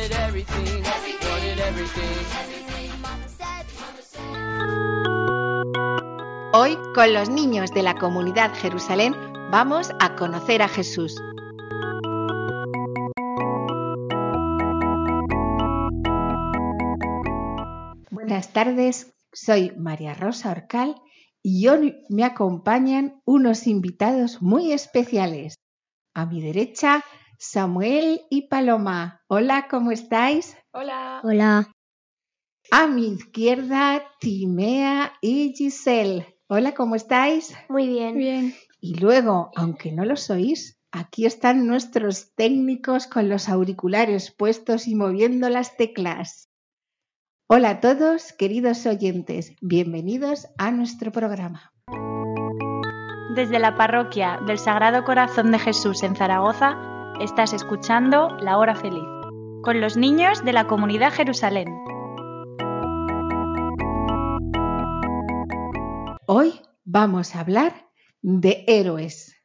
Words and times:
Wanted 0.00 0.16
everything. 0.18 0.82
Hoy, 6.52 6.76
con 6.94 7.12
los 7.12 7.28
niños 7.28 7.70
de 7.72 7.82
la 7.82 7.94
comunidad 7.94 8.52
Jerusalén, 8.54 9.14
vamos 9.50 9.90
a 10.00 10.16
conocer 10.16 10.62
a 10.62 10.68
Jesús. 10.68 11.20
Buenas 18.10 18.52
tardes, 18.52 19.14
soy 19.32 19.72
María 19.76 20.14
Rosa 20.14 20.50
Orcal 20.50 20.96
y 21.42 21.68
hoy 21.68 22.02
me 22.08 22.24
acompañan 22.24 23.20
unos 23.24 23.66
invitados 23.66 24.42
muy 24.42 24.72
especiales. 24.72 25.54
A 26.14 26.26
mi 26.26 26.40
derecha, 26.42 27.04
Samuel 27.42 28.20
y 28.28 28.48
Paloma. 28.48 29.22
Hola, 29.26 29.66
¿cómo 29.70 29.92
estáis? 29.92 30.58
Hola. 30.72 31.22
Hola. 31.24 31.72
A 32.70 32.86
mi 32.86 33.06
izquierda, 33.06 34.02
Timea 34.20 35.14
y 35.22 35.54
Giselle. 35.56 36.36
Hola, 36.48 36.74
¿cómo 36.74 36.96
estáis? 36.96 37.56
Muy 37.70 37.88
bien. 37.88 38.18
Bien. 38.18 38.54
Y 38.82 39.00
luego, 39.00 39.50
aunque 39.56 39.90
no 39.90 40.04
lo 40.04 40.16
sois, 40.16 40.78
aquí 40.92 41.24
están 41.24 41.66
nuestros 41.66 42.34
técnicos 42.34 43.06
con 43.06 43.30
los 43.30 43.48
auriculares 43.48 44.30
puestos 44.30 44.86
y 44.86 44.94
moviendo 44.94 45.48
las 45.48 45.78
teclas. 45.78 46.50
Hola 47.48 47.70
a 47.70 47.80
todos, 47.80 48.34
queridos 48.34 48.84
oyentes, 48.84 49.54
bienvenidos 49.62 50.46
a 50.58 50.70
nuestro 50.72 51.10
programa. 51.10 51.72
Desde 53.34 53.58
la 53.58 53.76
parroquia 53.76 54.40
del 54.46 54.58
Sagrado 54.58 55.04
Corazón 55.04 55.52
de 55.52 55.58
Jesús 55.58 56.02
en 56.02 56.16
Zaragoza, 56.16 56.99
estás 57.18 57.52
escuchando 57.52 58.36
La 58.40 58.58
Hora 58.58 58.74
Feliz, 58.74 59.04
con 59.62 59.80
los 59.80 59.96
niños 59.96 60.44
de 60.44 60.52
la 60.52 60.66
comunidad 60.66 61.12
Jerusalén. 61.12 61.68
Hoy 66.26 66.60
vamos 66.84 67.34
a 67.34 67.40
hablar 67.40 67.88
de 68.22 68.64
héroes. 68.68 69.39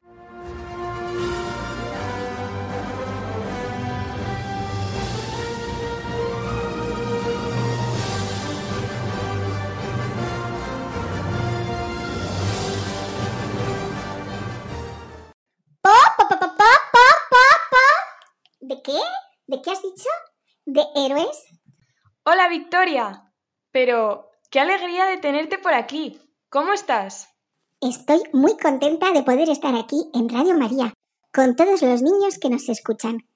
Héroes? 20.96 21.46
Hola, 22.24 22.48
Victoria. 22.48 23.32
Pero, 23.72 24.32
qué 24.50 24.60
alegría 24.60 25.06
de 25.06 25.18
tenerte 25.18 25.58
por 25.58 25.74
aquí. 25.74 26.20
¿Cómo 26.50 26.74
estás? 26.74 27.30
Estoy 27.82 28.24
muy 28.34 28.58
contenta 28.58 29.12
de 29.12 29.24
poder 29.24 29.50
estar 29.50 29.76
aquí 29.76 30.10
en 30.14 30.30
Radio 30.30 30.58
María, 30.58 30.94
con 31.34 31.56
todos 31.56 31.82
los 31.82 32.02
niños 32.02 32.40
que 32.40 32.50
nos 32.50 32.70
escuchan. 32.70 33.28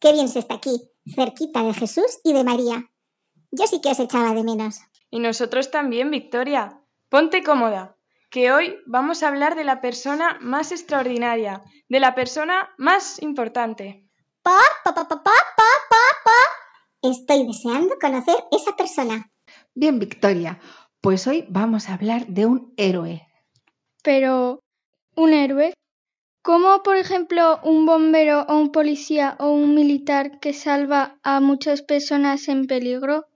Qué 0.00 0.12
bien 0.12 0.28
se 0.28 0.38
está 0.38 0.54
aquí, 0.54 0.80
cerquita 1.14 1.62
de 1.62 1.74
Jesús 1.74 2.20
y 2.24 2.32
de 2.32 2.44
María. 2.44 2.84
Yo 3.50 3.66
sí 3.66 3.80
que 3.80 3.90
os 3.90 3.98
echaba 3.98 4.32
de 4.32 4.44
menos. 4.44 4.78
Y 5.10 5.18
nosotros 5.18 5.70
también, 5.70 6.10
Victoria. 6.10 6.80
Ponte 7.08 7.42
cómoda, 7.42 7.96
que 8.30 8.52
hoy 8.52 8.78
vamos 8.86 9.22
a 9.22 9.28
hablar 9.28 9.56
de 9.56 9.64
la 9.64 9.80
persona 9.80 10.38
más 10.40 10.70
extraordinaria, 10.70 11.62
de 11.88 12.00
la 12.00 12.14
persona 12.14 12.70
más 12.78 13.20
importante. 13.20 14.08
Pa, 14.42 14.56
pa, 14.84 14.94
pa, 14.94 15.08
pa, 15.08 15.16
pa, 15.16 15.32
pa, 15.56 15.64
pa, 15.90 15.96
pa. 16.24 16.49
Estoy 17.02 17.46
deseando 17.46 17.94
conocer 17.98 18.36
esa 18.52 18.76
persona. 18.76 19.30
Bien, 19.74 19.98
Victoria, 19.98 20.60
pues 21.00 21.26
hoy 21.26 21.46
vamos 21.48 21.88
a 21.88 21.94
hablar 21.94 22.26
de 22.26 22.44
un 22.44 22.74
héroe. 22.76 23.26
Pero, 24.02 24.60
¿un 25.16 25.32
héroe? 25.32 25.72
¿Cómo, 26.42 26.82
por 26.82 26.96
ejemplo, 26.96 27.58
un 27.64 27.86
bombero 27.86 28.42
o 28.48 28.58
un 28.58 28.70
policía 28.70 29.36
o 29.38 29.50
un 29.50 29.74
militar 29.74 30.40
que 30.40 30.52
salva 30.52 31.18
a 31.22 31.40
muchas 31.40 31.80
personas 31.80 32.48
en 32.48 32.66
peligro? 32.66 33.29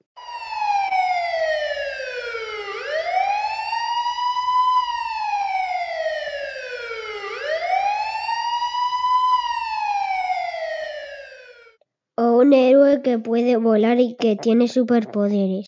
Un 12.45 12.53
héroe 12.53 13.01
que 13.03 13.19
puede 13.19 13.57
volar 13.57 14.01
y 14.01 14.17
que 14.17 14.37
tiene 14.37 14.69
superpoderes. 14.69 15.67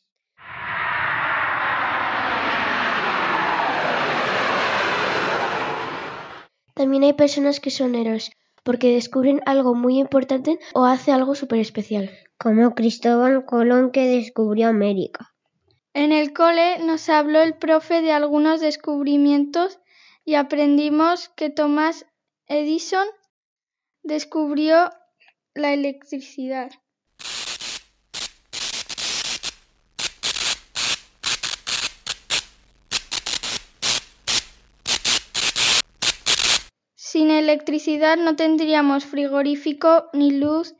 También 6.75 7.05
hay 7.05 7.15
personas 7.15 7.61
que 7.61 7.71
son 7.71 7.95
héroes 7.95 8.31
porque 8.63 8.93
descubren 8.93 9.41
algo 9.47 9.75
muy 9.75 9.99
importante 9.99 10.59
o 10.75 10.85
hace 10.85 11.13
algo 11.13 11.35
súper 11.35 11.61
especial. 11.61 12.11
Como 12.39 12.75
Cristóbal 12.75 13.47
Colón 13.47 13.91
que 13.91 14.07
descubrió 14.09 14.69
América. 14.69 15.33
En 15.95 16.13
el 16.13 16.35
cole 16.35 16.79
nos 16.81 17.09
habló 17.09 17.41
el 17.41 17.55
profe 17.55 18.03
de 18.03 18.13
algunos 18.13 18.61
descubrimientos 18.61 19.79
y 20.27 20.35
aprendimos 20.35 21.31
que 21.31 21.49
Thomas 21.49 22.05
Edison 22.47 23.07
descubrió 24.03 24.91
la 25.57 25.73
electricidad. 25.73 26.71
Sin 36.95 37.31
electricidad 37.31 38.19
no 38.19 38.37
tendríamos 38.37 39.07
frigorífico 39.07 40.11
ni 40.13 40.33
luz 40.33 40.75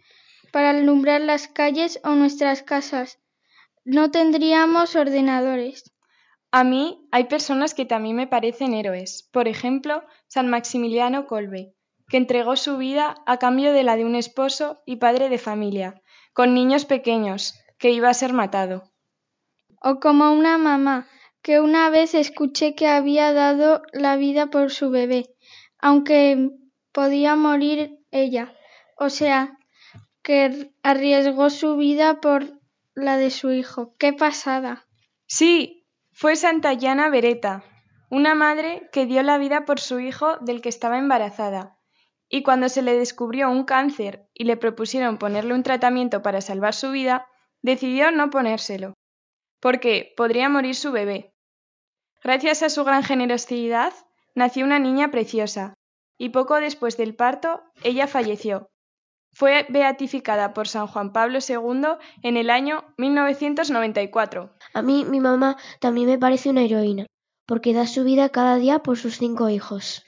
para 0.53 0.71
alumbrar 0.71 1.23
las 1.23 1.49
calles 1.49 1.99
o 2.05 2.11
nuestras 2.11 2.63
casas. 2.63 3.19
No 3.85 4.11
tendríamos 4.11 4.97
ordenadores. 4.97 5.95
A 6.51 6.65
mí 6.65 7.07
hay 7.11 7.25
personas 7.25 7.73
que 7.73 7.87
también 7.87 8.17
me 8.17 8.27
parecen 8.27 8.75
héroes. 8.75 9.29
Por 9.33 9.49
ejemplo, 9.49 10.03
San 10.29 10.49
Maximiliano 10.49 11.27
Kolbe, 11.27 11.76
que 12.09 12.17
entregó 12.17 12.57
su 12.57 12.77
vida 12.77 13.17
a 13.27 13.39
cambio 13.39 13.73
de 13.73 13.83
la 13.83 13.97
de 13.97 14.05
un 14.05 14.15
esposo 14.15 14.83
y 14.87 14.97
padre 14.97 15.29
de 15.29 15.39
familia, 15.39 16.03
con 16.33 16.55
niños 16.55 16.85
pequeños, 16.85 17.55
que 17.79 17.91
iba 17.91 18.09
a 18.09 18.15
ser 18.15 18.33
matado. 18.33 18.91
O 19.81 20.01
como 20.01 20.33
una 20.33 20.59
mamá, 20.59 21.09
que 21.43 21.61
una 21.61 21.91
vez 21.91 22.15
escuché 22.15 22.75
que 22.75 22.89
había 22.89 23.33
dado 23.33 23.83
la 23.93 24.17
vida 24.17 24.49
por 24.49 24.71
su 24.71 24.91
bebé, 24.91 25.35
aunque 25.79 26.51
podía 26.93 27.37
morir 27.37 28.01
ella. 28.11 28.53
O 28.97 29.11
sea, 29.11 29.59
que 30.23 30.73
arriesgó 30.83 31.51
su 31.51 31.77
vida 31.77 32.21
por 32.21 32.61
la 32.95 33.17
de 33.17 33.31
su 33.31 33.53
hijo. 33.53 33.95
¡Qué 33.99 34.13
pasada! 34.13 34.87
Sí, 35.27 35.87
fue 36.11 36.35
Santayana 36.35 37.11
Beretta, 37.11 37.63
una 38.11 38.35
madre 38.35 38.89
que 38.93 39.07
dio 39.07 39.23
la 39.23 39.39
vida 39.39 39.65
por 39.65 39.79
su 39.79 40.01
hijo 40.01 40.39
del 40.39 40.63
que 40.63 40.69
estaba 40.69 40.99
embarazada. 40.99 41.76
Y 42.29 42.43
cuando 42.43 42.69
se 42.69 42.83
le 42.83 42.99
descubrió 42.99 43.51
un 43.51 43.65
cáncer 43.65 44.29
y 44.35 44.45
le 44.45 44.57
propusieron 44.57 45.19
ponerle 45.19 45.55
un 45.55 45.63
tratamiento 45.63 46.23
para 46.23 46.41
salvar 46.41 46.75
su 46.75 46.91
vida, 46.91 47.29
decidió 47.63 48.11
no 48.11 48.31
ponérselo, 48.31 48.95
porque 49.61 50.13
podría 50.17 50.49
morir 50.49 50.75
su 50.75 50.93
bebé. 50.93 51.33
Gracias 52.23 52.63
a 52.63 52.71
su 52.71 52.85
gran 52.85 53.03
generosidad, 53.03 53.93
nació 54.35 54.65
una 54.65 54.79
niña 54.79 55.11
preciosa, 55.11 55.75
y 56.19 56.31
poco 56.31 56.57
después 56.57 56.97
del 56.97 57.15
parto 57.15 57.63
ella 57.85 58.07
falleció. 58.07 58.69
Fue 59.33 59.67
beatificada 59.69 60.55
por 60.55 60.67
San 60.67 60.87
Juan 60.87 61.13
Pablo 61.13 61.41
II 61.47 61.99
en 62.23 62.37
el 62.37 62.49
año 62.49 62.85
1994. 62.97 64.51
A 64.73 64.83
mí 64.83 65.05
mi 65.05 65.21
mamá 65.21 65.59
también 65.79 66.09
me 66.09 66.19
parece 66.19 66.49
una 66.49 66.63
heroína, 66.63 67.07
porque 67.47 67.75
da 67.75 67.87
su 67.87 68.03
vida 68.03 68.31
cada 68.31 68.57
día 68.57 68.79
por 68.79 68.97
sus 68.97 69.19
cinco 69.19 69.51
hijos. 69.51 70.05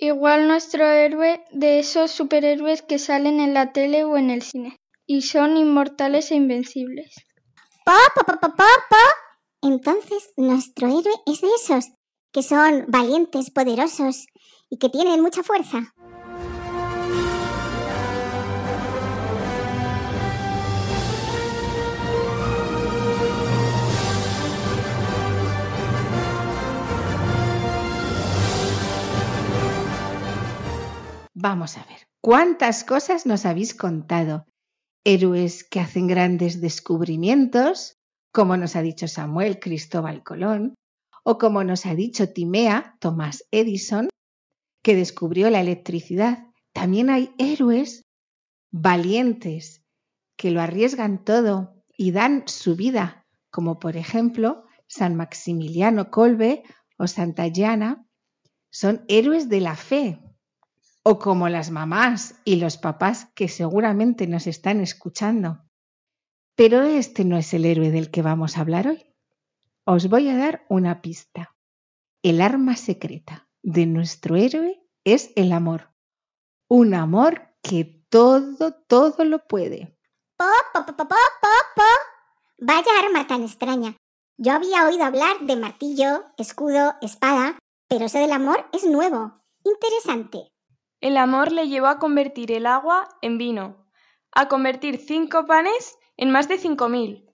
Igual 0.00 0.46
nuestro 0.46 0.84
héroe 0.84 1.44
de 1.50 1.80
esos 1.80 2.12
superhéroes 2.12 2.82
que 2.82 2.98
salen 2.98 3.40
en 3.40 3.52
la 3.52 3.72
tele 3.72 4.04
o 4.04 4.16
en 4.16 4.30
el 4.30 4.42
cine. 4.42 4.78
y 5.10 5.22
son 5.22 5.56
inmortales 5.56 6.30
e 6.30 6.34
invencibles. 6.34 7.14
¡Po, 7.84 7.92
po, 8.14 8.26
po, 8.26 8.38
po, 8.40 8.48
po, 8.54 8.64
po! 8.90 9.68
Entonces, 9.68 10.30
nuestro 10.36 10.86
héroe 10.86 11.14
es 11.26 11.40
de 11.40 11.48
esos, 11.48 11.92
que 12.30 12.42
son 12.42 12.84
valientes, 12.88 13.50
poderosos 13.50 14.26
y 14.68 14.76
que 14.76 14.90
tienen 14.90 15.22
mucha 15.22 15.42
fuerza. 15.42 15.94
Vamos 31.40 31.78
a 31.78 31.84
ver, 31.84 32.08
¿cuántas 32.20 32.82
cosas 32.82 33.24
nos 33.24 33.46
habéis 33.46 33.72
contado? 33.72 34.44
Héroes 35.04 35.62
que 35.62 35.78
hacen 35.78 36.08
grandes 36.08 36.60
descubrimientos, 36.60 37.96
como 38.32 38.56
nos 38.56 38.74
ha 38.74 38.82
dicho 38.82 39.06
Samuel 39.06 39.60
Cristóbal 39.60 40.24
Colón, 40.24 40.74
o 41.22 41.38
como 41.38 41.62
nos 41.62 41.86
ha 41.86 41.94
dicho 41.94 42.32
Timea 42.32 42.96
Tomás 42.98 43.44
Edison, 43.52 44.08
que 44.82 44.96
descubrió 44.96 45.48
la 45.48 45.60
electricidad. 45.60 46.48
También 46.72 47.08
hay 47.08 47.30
héroes 47.38 48.02
valientes 48.72 49.84
que 50.36 50.50
lo 50.50 50.60
arriesgan 50.60 51.22
todo 51.22 51.84
y 51.96 52.10
dan 52.10 52.48
su 52.48 52.74
vida, 52.74 53.28
como 53.52 53.78
por 53.78 53.96
ejemplo 53.96 54.64
San 54.88 55.14
Maximiliano 55.14 56.10
Kolbe 56.10 56.64
o 56.96 57.06
Santa 57.06 57.46
Llana. 57.46 58.04
Son 58.70 59.04
héroes 59.06 59.48
de 59.48 59.60
la 59.60 59.76
fe, 59.76 60.20
o 61.10 61.18
como 61.18 61.48
las 61.48 61.70
mamás 61.70 62.34
y 62.44 62.56
los 62.56 62.76
papás 62.76 63.30
que 63.34 63.48
seguramente 63.48 64.26
nos 64.26 64.46
están 64.46 64.82
escuchando. 64.82 65.64
Pero 66.54 66.82
este 66.82 67.24
no 67.24 67.38
es 67.38 67.54
el 67.54 67.64
héroe 67.64 67.90
del 67.90 68.10
que 68.10 68.20
vamos 68.20 68.58
a 68.58 68.60
hablar 68.60 68.88
hoy. 68.88 69.06
Os 69.86 70.10
voy 70.10 70.28
a 70.28 70.36
dar 70.36 70.66
una 70.68 71.00
pista. 71.00 71.56
El 72.22 72.42
arma 72.42 72.76
secreta 72.76 73.48
de 73.62 73.86
nuestro 73.86 74.36
héroe 74.36 74.84
es 75.02 75.32
el 75.34 75.52
amor. 75.52 75.94
Un 76.68 76.92
amor 76.92 77.54
que 77.62 78.04
todo, 78.10 78.74
todo 78.86 79.24
lo 79.24 79.46
puede. 79.46 79.96
¡Po, 80.36 80.44
po, 80.74 80.84
po, 80.84 81.06
po! 81.06 81.84
Vaya 82.58 82.90
arma 83.02 83.26
tan 83.26 83.44
extraña. 83.44 83.96
Yo 84.36 84.52
había 84.52 84.86
oído 84.86 85.04
hablar 85.04 85.38
de 85.40 85.56
martillo, 85.56 86.26
escudo, 86.36 86.96
espada, 87.00 87.58
pero 87.88 88.04
eso 88.04 88.18
del 88.18 88.32
amor 88.32 88.68
es 88.74 88.84
nuevo. 88.84 89.40
Interesante. 89.64 90.50
El 91.00 91.16
amor 91.16 91.52
le 91.52 91.68
llevó 91.68 91.86
a 91.86 91.98
convertir 91.98 92.50
el 92.52 92.66
agua 92.66 93.08
en 93.22 93.38
vino, 93.38 93.86
a 94.32 94.48
convertir 94.48 94.98
cinco 94.98 95.46
panes 95.46 95.96
en 96.16 96.30
más 96.30 96.48
de 96.48 96.58
cinco 96.58 96.88
mil. 96.88 97.24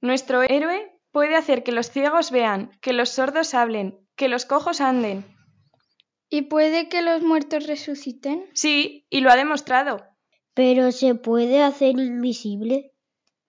Nuestro 0.00 0.42
héroe 0.42 0.92
puede 1.10 1.34
hacer 1.34 1.64
que 1.64 1.72
los 1.72 1.90
ciegos 1.90 2.30
vean, 2.30 2.70
que 2.80 2.92
los 2.92 3.08
sordos 3.08 3.54
hablen, 3.54 3.98
que 4.14 4.28
los 4.28 4.44
cojos 4.44 4.80
anden. 4.80 5.24
¿Y 6.30 6.42
puede 6.42 6.88
que 6.88 7.02
los 7.02 7.22
muertos 7.22 7.66
resuciten? 7.66 8.48
Sí, 8.54 9.06
y 9.10 9.20
lo 9.20 9.30
ha 9.30 9.36
demostrado. 9.36 10.04
Pero 10.54 10.92
se 10.92 11.14
puede 11.14 11.62
hacer 11.62 11.98
invisible. 11.98 12.92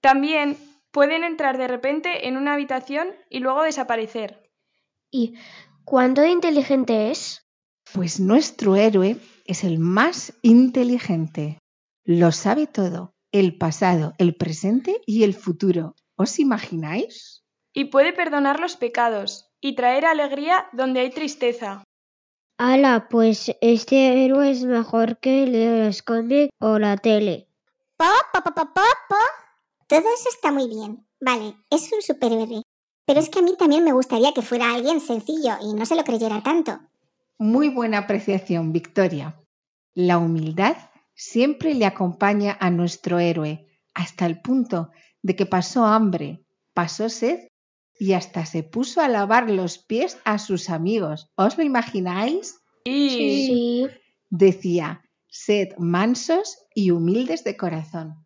También 0.01 0.57
pueden 0.91 1.23
entrar 1.23 1.57
de 1.57 1.67
repente 1.67 2.27
en 2.27 2.37
una 2.37 2.53
habitación 2.53 3.09
y 3.29 3.39
luego 3.39 3.63
desaparecer. 3.63 4.49
¿Y 5.11 5.35
cuánto 5.83 6.21
de 6.21 6.29
inteligente 6.29 7.11
es? 7.11 7.45
Pues 7.93 8.19
nuestro 8.19 8.75
héroe 8.75 9.17
es 9.49 9.63
el 9.63 9.79
más 9.79 10.33
inteligente. 10.43 11.57
Lo 12.05 12.31
sabe 12.31 12.67
todo, 12.67 13.15
el 13.31 13.57
pasado, 13.57 14.13
el 14.19 14.35
presente 14.35 15.01
y 15.07 15.23
el 15.23 15.33
futuro. 15.33 15.95
¿Os 16.15 16.37
imagináis? 16.37 17.43
Y 17.73 17.85
puede 17.85 18.13
perdonar 18.13 18.59
los 18.59 18.77
pecados 18.77 19.49
y 19.59 19.73
traer 19.73 20.05
alegría 20.05 20.67
donde 20.71 20.99
hay 20.99 21.09
tristeza. 21.09 21.83
Ala, 22.59 23.07
pues 23.09 23.51
este 23.61 24.23
héroe 24.23 24.51
es 24.51 24.65
mejor 24.65 25.17
que 25.17 25.43
el 25.43 25.95
cómics 26.03 26.51
o 26.59 26.77
la 26.77 26.97
tele. 26.97 27.47
¡Po, 27.97 28.05
po, 28.31 28.43
po, 28.43 28.53
po, 28.53 28.65
po, 28.73 28.81
po! 29.09 29.15
Todo 29.87 30.13
eso 30.13 30.29
está 30.31 30.51
muy 30.51 30.67
bien. 30.67 31.07
Vale, 31.19 31.55
es 31.71 31.91
un 31.91 32.03
superhéroe. 32.03 32.61
Pero 33.07 33.19
es 33.19 33.29
que 33.29 33.39
a 33.39 33.41
mí 33.41 33.55
también 33.57 33.83
me 33.83 33.93
gustaría 33.93 34.31
que 34.31 34.43
fuera 34.43 34.75
alguien 34.75 35.01
sencillo 35.01 35.53
y 35.63 35.73
no 35.73 35.87
se 35.87 35.95
lo 35.95 36.03
creyera 36.03 36.43
tanto. 36.43 36.79
Muy 37.39 37.69
buena 37.69 37.99
apreciación, 37.99 38.73
Victoria. 38.73 39.41
La 39.93 40.17
humildad 40.17 40.75
siempre 41.15 41.73
le 41.73 41.85
acompaña 41.85 42.57
a 42.59 42.69
nuestro 42.69 43.19
héroe, 43.19 43.65
hasta 43.93 44.25
el 44.25 44.41
punto 44.41 44.91
de 45.21 45.37
que 45.37 45.45
pasó 45.45 45.85
hambre, 45.85 46.43
pasó 46.73 47.07
sed 47.07 47.47
y 47.97 48.11
hasta 48.11 48.45
se 48.45 48.63
puso 48.63 48.99
a 48.99 49.07
lavar 49.07 49.49
los 49.49 49.77
pies 49.77 50.19
a 50.25 50.37
sus 50.37 50.69
amigos. 50.69 51.31
¿Os 51.35 51.57
lo 51.57 51.63
imagináis? 51.63 52.59
Sí. 52.85 53.87
Decía, 54.29 55.01
sed 55.27 55.69
mansos 55.77 56.57
y 56.75 56.91
humildes 56.91 57.45
de 57.45 57.55
corazón. 57.55 58.25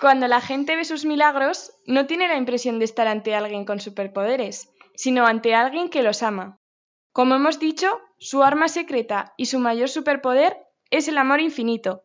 cuando 0.00 0.26
la 0.26 0.40
gente 0.40 0.74
ve 0.74 0.84
sus 0.84 1.04
milagros, 1.04 1.72
no 1.86 2.06
tiene 2.06 2.26
la 2.26 2.36
impresión 2.36 2.80
de 2.80 2.84
estar 2.84 3.06
ante 3.06 3.36
alguien 3.36 3.64
con 3.64 3.78
superpoderes, 3.78 4.70
sino 4.96 5.24
ante 5.24 5.54
alguien 5.54 5.88
que 5.88 6.02
los 6.02 6.24
ama. 6.24 6.58
Como 7.14 7.36
hemos 7.36 7.60
dicho, 7.60 7.86
su 8.18 8.42
arma 8.42 8.66
secreta 8.66 9.34
y 9.36 9.46
su 9.46 9.60
mayor 9.60 9.88
superpoder 9.88 10.56
es 10.90 11.06
el 11.06 11.16
amor 11.16 11.40
infinito. 11.40 12.02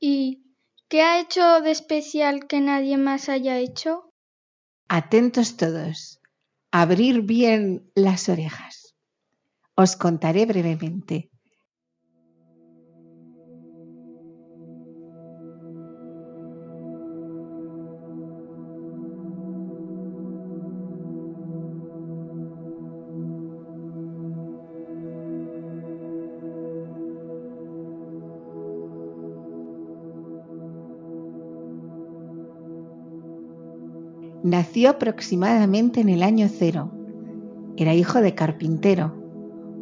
¿Y 0.00 0.42
qué 0.88 1.02
ha 1.02 1.20
hecho 1.20 1.60
de 1.60 1.70
especial 1.70 2.48
que 2.48 2.60
nadie 2.60 2.98
más 2.98 3.28
haya 3.28 3.58
hecho? 3.58 4.12
Atentos 4.88 5.56
todos. 5.56 6.20
Abrir 6.72 7.22
bien 7.22 7.92
las 7.94 8.28
orejas. 8.28 8.96
Os 9.76 9.94
contaré 9.94 10.46
brevemente. 10.46 11.30
Nació 34.48 34.88
aproximadamente 34.88 36.00
en 36.00 36.08
el 36.08 36.22
año 36.22 36.48
cero. 36.48 36.90
Era 37.76 37.92
hijo 37.92 38.22
de 38.22 38.34
carpintero, 38.34 39.14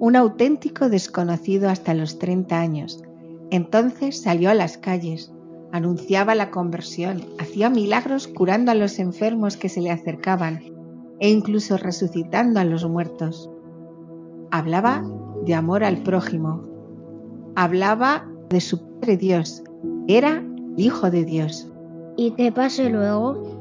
un 0.00 0.16
auténtico 0.16 0.88
desconocido 0.88 1.70
hasta 1.70 1.94
los 1.94 2.18
30 2.18 2.58
años. 2.58 3.04
Entonces 3.52 4.20
salió 4.20 4.50
a 4.50 4.54
las 4.54 4.76
calles, 4.76 5.32
anunciaba 5.70 6.34
la 6.34 6.50
conversión, 6.50 7.22
hacía 7.38 7.70
milagros 7.70 8.26
curando 8.26 8.72
a 8.72 8.74
los 8.74 8.98
enfermos 8.98 9.56
que 9.56 9.68
se 9.68 9.80
le 9.80 9.92
acercaban 9.92 10.58
e 11.20 11.30
incluso 11.30 11.76
resucitando 11.76 12.58
a 12.58 12.64
los 12.64 12.84
muertos. 12.88 13.48
Hablaba 14.50 15.08
de 15.44 15.54
amor 15.54 15.84
al 15.84 15.98
prójimo, 15.98 16.62
hablaba 17.54 18.28
de 18.48 18.60
su 18.60 18.82
Padre 18.98 19.16
Dios, 19.16 19.62
era 20.08 20.42
Hijo 20.76 21.08
de 21.12 21.24
Dios. 21.24 21.72
¿Y 22.16 22.32
qué 22.32 22.50
pasó 22.50 22.88
luego? 22.88 23.56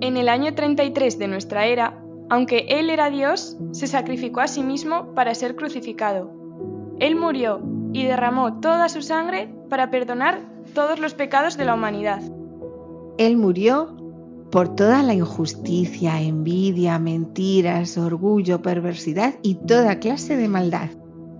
En 0.00 0.16
el 0.16 0.28
año 0.28 0.54
33 0.54 1.18
de 1.18 1.28
nuestra 1.28 1.66
era, 1.66 2.02
aunque 2.30 2.66
Él 2.68 2.90
era 2.90 3.10
Dios, 3.10 3.56
se 3.72 3.86
sacrificó 3.86 4.40
a 4.40 4.48
sí 4.48 4.62
mismo 4.62 5.14
para 5.14 5.34
ser 5.34 5.56
crucificado. 5.56 6.30
Él 6.98 7.16
murió 7.16 7.60
y 7.92 8.04
derramó 8.04 8.60
toda 8.60 8.88
su 8.88 9.02
sangre 9.02 9.48
para 9.68 9.90
perdonar 9.90 10.40
todos 10.74 10.98
los 10.98 11.14
pecados 11.14 11.56
de 11.56 11.64
la 11.64 11.74
humanidad. 11.74 12.20
Él 13.18 13.36
murió 13.36 13.96
por 14.50 14.74
toda 14.74 15.02
la 15.02 15.14
injusticia, 15.14 16.20
envidia, 16.20 16.98
mentiras, 16.98 17.98
orgullo, 17.98 18.62
perversidad 18.62 19.34
y 19.42 19.56
toda 19.56 19.98
clase 19.98 20.36
de 20.36 20.48
maldad. 20.48 20.90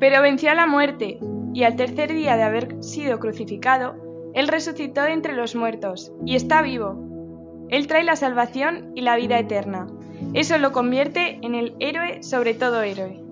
Pero 0.01 0.21
venció 0.21 0.51
a 0.51 0.55
la 0.55 0.67
muerte, 0.67 1.19
y 1.53 1.63
al 1.63 1.77
tercer 1.77 2.13
día 2.13 2.37
de 2.37 2.43
haber 2.43 2.83
sido 2.83 3.21
crucificado, 3.21 3.95
Él 4.35 4.49
resucitó 4.49 5.03
de 5.03 5.13
entre 5.13 5.35
los 5.35 5.55
muertos, 5.55 6.13
y 6.27 6.35
está 6.35 6.63
vivo. 6.63 7.14
Él 7.71 7.87
trae 7.87 8.05
la 8.05 8.17
salvación 8.17 8.93
y 8.95 9.01
la 9.03 9.17
vida 9.17 9.39
eterna. 9.39 9.87
Eso 10.33 10.59
lo 10.59 10.73
convierte 10.73 11.39
en 11.43 11.55
el 11.55 11.75
héroe 11.81 12.23
sobre 12.23 12.55
todo 12.55 12.83
héroe. 12.83 13.25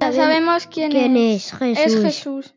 Ya 0.00 0.12
sabemos 0.12 0.66
quién, 0.66 0.90
¿Quién 0.90 1.16
es. 1.16 1.52
es 1.52 1.58
Jesús? 1.58 1.94
Es 1.94 2.02
Jesús. 2.02 2.54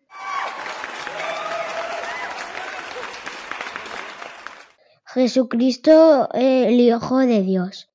Jesucristo, 5.15 6.27
el 6.33 6.77
Hijo 6.77 7.19
de 7.19 7.41
Dios. 7.41 7.89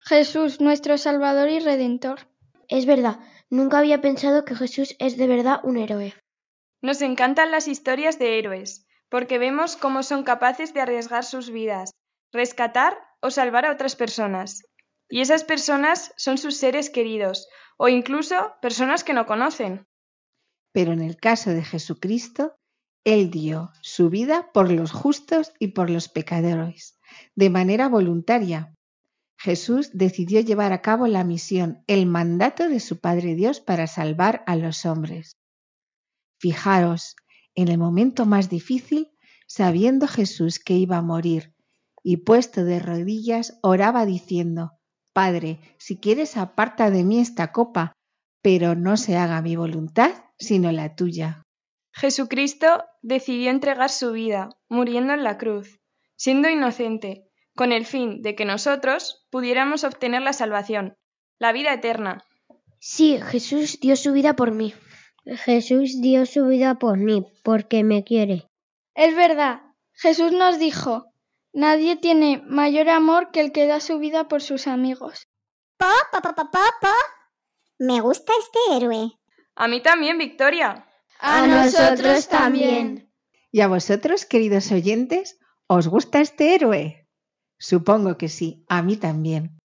Jesús, 0.00 0.58
nuestro 0.58 0.96
Salvador 0.96 1.50
y 1.50 1.60
Redentor. 1.60 2.30
Es 2.68 2.86
verdad, 2.86 3.20
nunca 3.50 3.78
había 3.78 4.00
pensado 4.00 4.46
que 4.46 4.54
Jesús 4.54 4.96
es 4.98 5.18
de 5.18 5.26
verdad 5.26 5.60
un 5.64 5.76
héroe. 5.76 6.14
Nos 6.80 7.02
encantan 7.02 7.50
las 7.50 7.68
historias 7.68 8.18
de 8.18 8.38
héroes, 8.38 8.86
porque 9.10 9.36
vemos 9.36 9.76
cómo 9.76 10.02
son 10.02 10.24
capaces 10.24 10.72
de 10.72 10.80
arriesgar 10.80 11.24
sus 11.24 11.50
vidas, 11.50 11.90
rescatar 12.32 12.96
o 13.20 13.30
salvar 13.30 13.66
a 13.66 13.72
otras 13.72 13.94
personas. 13.94 14.66
Y 15.10 15.20
esas 15.20 15.44
personas 15.44 16.14
son 16.16 16.38
sus 16.38 16.56
seres 16.56 16.88
queridos, 16.88 17.50
o 17.76 17.88
incluso 17.88 18.54
personas 18.62 19.04
que 19.04 19.12
no 19.12 19.26
conocen. 19.26 19.86
Pero 20.72 20.92
en 20.92 21.02
el 21.02 21.18
caso 21.18 21.50
de 21.50 21.62
Jesucristo, 21.62 22.56
Él 23.06 23.30
dio 23.30 23.70
su 23.82 24.10
vida 24.10 24.50
por 24.52 24.68
los 24.72 24.90
justos 24.90 25.52
y 25.60 25.68
por 25.68 25.90
los 25.90 26.08
pecadores, 26.08 26.98
de 27.36 27.50
manera 27.50 27.88
voluntaria. 27.88 28.74
Jesús 29.38 29.90
decidió 29.92 30.40
llevar 30.40 30.72
a 30.72 30.82
cabo 30.82 31.06
la 31.06 31.22
misión, 31.22 31.84
el 31.86 32.06
mandato 32.06 32.68
de 32.68 32.80
su 32.80 32.98
Padre 32.98 33.36
Dios 33.36 33.60
para 33.60 33.86
salvar 33.86 34.42
a 34.48 34.56
los 34.56 34.84
hombres. 34.86 35.36
Fijaros, 36.40 37.14
en 37.54 37.68
el 37.68 37.78
momento 37.78 38.26
más 38.26 38.50
difícil, 38.50 39.12
sabiendo 39.46 40.08
Jesús 40.08 40.58
que 40.58 40.74
iba 40.74 40.96
a 40.96 41.02
morir, 41.02 41.54
y 42.02 42.16
puesto 42.16 42.64
de 42.64 42.80
rodillas, 42.80 43.56
oraba 43.62 44.04
diciendo, 44.04 44.72
Padre, 45.12 45.60
si 45.78 45.96
quieres 45.96 46.36
aparta 46.36 46.90
de 46.90 47.04
mí 47.04 47.20
esta 47.20 47.52
copa, 47.52 47.92
pero 48.42 48.74
no 48.74 48.96
se 48.96 49.16
haga 49.16 49.40
mi 49.42 49.54
voluntad, 49.54 50.10
sino 50.40 50.72
la 50.72 50.96
tuya. 50.96 51.46
Jesucristo 51.98 52.84
decidió 53.06 53.50
entregar 53.50 53.88
su 53.88 54.10
vida, 54.10 54.48
muriendo 54.68 55.12
en 55.12 55.22
la 55.22 55.38
cruz, 55.38 55.78
siendo 56.16 56.50
inocente, 56.50 57.30
con 57.54 57.70
el 57.70 57.86
fin 57.86 58.20
de 58.20 58.34
que 58.34 58.44
nosotros 58.44 59.24
pudiéramos 59.30 59.84
obtener 59.84 60.22
la 60.22 60.32
salvación, 60.32 60.96
la 61.38 61.52
vida 61.52 61.72
eterna. 61.72 62.24
Sí, 62.80 63.20
Jesús 63.22 63.78
dio 63.80 63.94
su 63.94 64.12
vida 64.12 64.34
por 64.34 64.50
mí. 64.50 64.74
Jesús 65.24 66.00
dio 66.00 66.26
su 66.26 66.46
vida 66.46 66.80
por 66.80 66.98
mí, 66.98 67.24
porque 67.44 67.84
me 67.84 68.02
quiere. 68.02 68.48
Es 68.94 69.14
verdad, 69.14 69.62
Jesús 69.92 70.32
nos 70.32 70.58
dijo, 70.58 71.06
nadie 71.52 71.94
tiene 71.94 72.42
mayor 72.44 72.88
amor 72.88 73.30
que 73.30 73.40
el 73.40 73.52
que 73.52 73.68
da 73.68 73.78
su 73.78 74.00
vida 74.00 74.26
por 74.26 74.42
sus 74.42 74.66
amigos. 74.66 75.28
Pa, 75.76 75.92
pa, 76.10 76.20
pa, 76.20 76.34
pa, 76.34 76.50
pa, 76.50 76.74
pa. 76.80 76.94
Me 77.78 78.00
gusta 78.00 78.32
este 78.40 78.76
héroe. 78.76 79.12
A 79.54 79.68
mí 79.68 79.80
también, 79.80 80.18
Victoria. 80.18 80.85
A 81.18 81.46
nosotros 81.46 82.28
también. 82.28 83.12
¿Y 83.50 83.60
a 83.60 83.68
vosotros, 83.68 84.26
queridos 84.26 84.70
oyentes, 84.72 85.38
os 85.66 85.88
gusta 85.88 86.20
este 86.20 86.54
héroe? 86.54 87.08
Supongo 87.58 88.18
que 88.18 88.28
sí, 88.28 88.64
a 88.68 88.82
mí 88.82 88.96
también. 88.96 89.58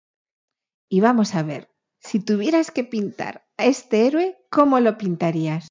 Y 0.90 1.02
vamos 1.02 1.36
a 1.36 1.44
ver, 1.44 1.70
si 2.00 2.20
tuvieras 2.20 2.72
que 2.72 2.84
pintar 2.84 3.46
a 3.58 3.66
este 3.66 4.08
héroe, 4.08 4.38
¿cómo 4.50 4.80
lo 4.80 4.98
pintarías? 4.98 5.68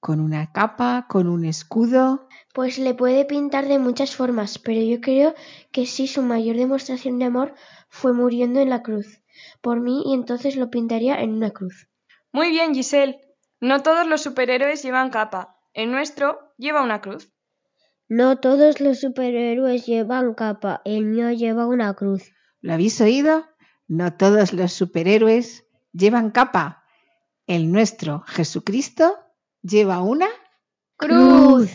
¿Con 0.00 0.20
una 0.20 0.50
capa? 0.52 1.06
¿Con 1.08 1.26
un 1.28 1.44
escudo? 1.44 2.28
Pues 2.54 2.78
le 2.78 2.94
puede 2.94 3.24
pintar 3.24 3.68
de 3.68 3.78
muchas 3.78 4.16
formas, 4.16 4.58
pero 4.58 4.80
yo 4.80 5.00
creo 5.00 5.34
que 5.72 5.86
sí 5.86 6.06
su 6.06 6.22
mayor 6.22 6.56
demostración 6.56 7.18
de 7.18 7.26
amor 7.26 7.54
fue 7.88 8.12
muriendo 8.12 8.60
en 8.60 8.70
la 8.70 8.82
cruz 8.82 9.20
por 9.60 9.80
mí 9.80 10.02
y 10.06 10.14
entonces 10.14 10.56
lo 10.56 10.70
pintaría 10.70 11.20
en 11.20 11.32
una 11.32 11.50
cruz. 11.50 11.88
Muy 12.32 12.50
bien, 12.50 12.74
Giselle. 12.74 13.20
No 13.60 13.82
todos 13.82 14.06
los 14.06 14.22
superhéroes 14.22 14.82
llevan 14.82 15.10
capa. 15.10 15.58
El 15.74 15.90
nuestro 15.90 16.54
lleva 16.56 16.82
una 16.82 17.00
cruz. 17.00 17.32
No 18.08 18.38
todos 18.38 18.80
los 18.80 19.00
superhéroes 19.00 19.86
llevan 19.86 20.34
capa, 20.34 20.82
el 20.84 21.04
mío 21.04 21.30
lleva 21.30 21.66
una 21.66 21.94
cruz. 21.94 22.32
¿Lo 22.60 22.72
habéis 22.72 23.00
oído? 23.00 23.46
No 23.86 24.14
todos 24.14 24.52
los 24.52 24.72
superhéroes 24.72 25.64
llevan 25.92 26.30
capa. 26.30 26.84
El 27.46 27.70
nuestro, 27.70 28.24
Jesucristo, 28.26 29.16
lleva 29.62 30.02
una 30.02 30.28
Cruz. 30.96 31.70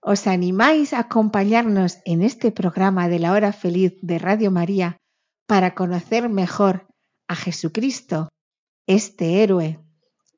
¿Os 0.00 0.26
animáis 0.26 0.92
a 0.92 0.98
acompañarnos 0.98 1.98
en 2.04 2.22
este 2.22 2.50
programa 2.50 3.08
de 3.08 3.20
la 3.20 3.32
hora 3.32 3.52
feliz 3.52 3.94
de 4.02 4.18
Radio 4.18 4.50
María 4.50 4.96
para 5.46 5.76
conocer 5.76 6.28
mejor 6.28 6.88
a 7.28 7.36
Jesucristo, 7.36 8.28
este 8.88 9.44
héroe 9.44 9.78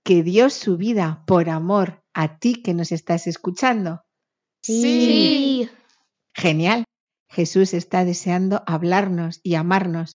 que 0.05 0.23
dio 0.23 0.51
su 0.51 0.77
vida 0.77 1.25
por 1.27 1.49
amor 1.49 2.05
a 2.13 2.39
ti 2.39 2.63
que 2.63 2.75
nos 2.75 2.93
estás 2.93 3.27
escuchando? 3.27 4.05
Sí. 4.63 5.69
Genial. 6.35 6.85
Jesús 7.29 7.75
está 7.75 8.05
deseando 8.05 8.63
hablarnos 8.67 9.41
y 9.43 9.57
amarnos, 9.57 10.13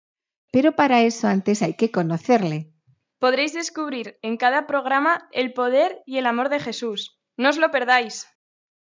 pero 0.52 0.76
para 0.76 1.02
eso 1.02 1.28
antes 1.28 1.62
hay 1.62 1.74
que 1.74 1.92
conocerle. 1.92 2.72
Podréis 3.20 3.54
descubrir 3.54 4.18
en 4.22 4.38
cada 4.38 4.66
programa 4.68 5.28
el 5.34 5.54
poder 5.54 6.02
y 6.06 6.18
el 6.20 6.26
amor 6.26 6.48
de 6.50 6.62
Jesús. 6.62 7.20
No 7.36 7.50
os 7.50 7.58
lo 7.58 7.72
perdáis. 7.72 8.28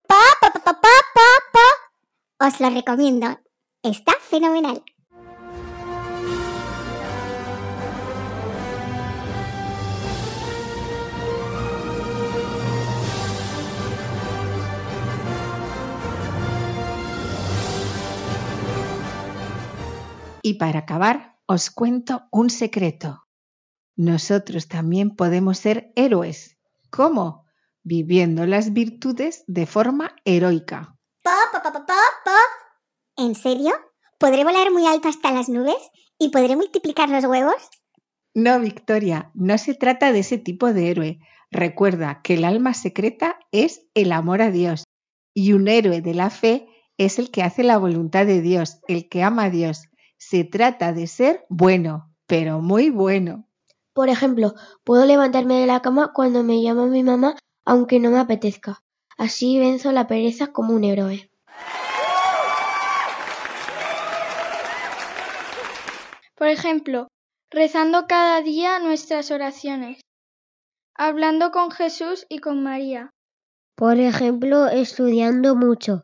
Pa, 0.07 0.15
pa, 0.39 0.51
pa, 0.51 0.59
pa, 0.59 0.73
pa, 0.73 0.89
pa, 1.13 1.27
pa. 1.53 2.47
Os 2.47 2.59
lo 2.59 2.69
recomiendo. 2.69 3.39
Está 3.81 4.13
fenomenal. 4.19 4.83
Y 20.47 20.53
para 20.53 20.79
acabar, 20.79 21.35
os 21.45 21.69
cuento 21.69 22.29
un 22.31 22.49
secreto. 22.49 23.27
Nosotros 23.97 24.69
también 24.69 25.13
podemos 25.13 25.57
ser 25.57 25.91
héroes. 25.97 26.57
¿Cómo? 26.89 27.43
Viviendo 27.83 28.45
las 28.45 28.71
virtudes 28.71 29.43
de 29.47 29.65
forma 29.65 30.15
heroica. 30.23 30.95
Pa, 31.21 31.35
pa, 31.51 31.61
pa. 31.61 32.31
¿En 33.17 33.35
serio? 33.35 33.73
¿Podré 34.17 34.45
volar 34.45 34.71
muy 34.71 34.87
alto 34.87 35.09
hasta 35.09 35.33
las 35.33 35.49
nubes? 35.49 35.91
¿Y 36.17 36.29
podré 36.29 36.55
multiplicar 36.55 37.09
los 37.09 37.25
huevos? 37.25 37.69
No, 38.33 38.57
Victoria, 38.61 39.31
no 39.33 39.57
se 39.57 39.73
trata 39.73 40.13
de 40.13 40.19
ese 40.19 40.37
tipo 40.37 40.71
de 40.71 40.91
héroe. 40.91 41.19
Recuerda 41.51 42.21
que 42.23 42.35
el 42.35 42.45
alma 42.45 42.73
secreta 42.73 43.37
es 43.51 43.81
el 43.95 44.13
amor 44.13 44.41
a 44.41 44.49
Dios 44.49 44.85
y 45.33 45.51
un 45.51 45.67
héroe 45.67 45.99
de 45.99 46.13
la 46.13 46.29
fe 46.29 46.69
es 46.97 47.19
el 47.19 47.31
que 47.31 47.43
hace 47.43 47.63
la 47.63 47.77
voluntad 47.77 48.25
de 48.25 48.41
Dios, 48.41 48.79
el 48.87 49.09
que 49.09 49.23
ama 49.23 49.43
a 49.43 49.49
Dios. 49.49 49.89
Se 50.17 50.43
trata 50.43 50.93
de 50.93 51.07
ser 51.07 51.45
bueno, 51.49 52.13
pero 52.25 52.59
muy 52.59 52.89
bueno. 52.89 53.47
Por 53.93 54.09
ejemplo, 54.09 54.53
puedo 54.83 55.05
levantarme 55.05 55.55
de 55.59 55.67
la 55.67 55.81
cama 55.81 56.11
cuando 56.13 56.43
me 56.43 56.61
llama 56.61 56.85
mi 56.85 57.03
mamá 57.03 57.35
aunque 57.67 57.99
no 57.99 58.09
me 58.11 58.19
apetezca. 58.19 58.81
Así 59.17 59.59
venzo 59.59 59.91
la 59.91 60.07
pereza 60.07 60.47
como 60.53 60.73
un 60.73 60.85
héroe. 60.85 61.29
Por 66.35 66.47
ejemplo, 66.47 67.07
rezando 67.51 68.07
cada 68.07 68.41
día 68.41 68.79
nuestras 68.79 69.31
oraciones, 69.31 69.99
hablando 70.95 71.51
con 71.51 71.71
Jesús 71.71 72.25
y 72.29 72.39
con 72.39 72.63
María, 72.63 73.11
Por 73.75 73.99
ejemplo, 73.99 74.67
estudiando 74.67 75.55
mucho. 75.55 76.03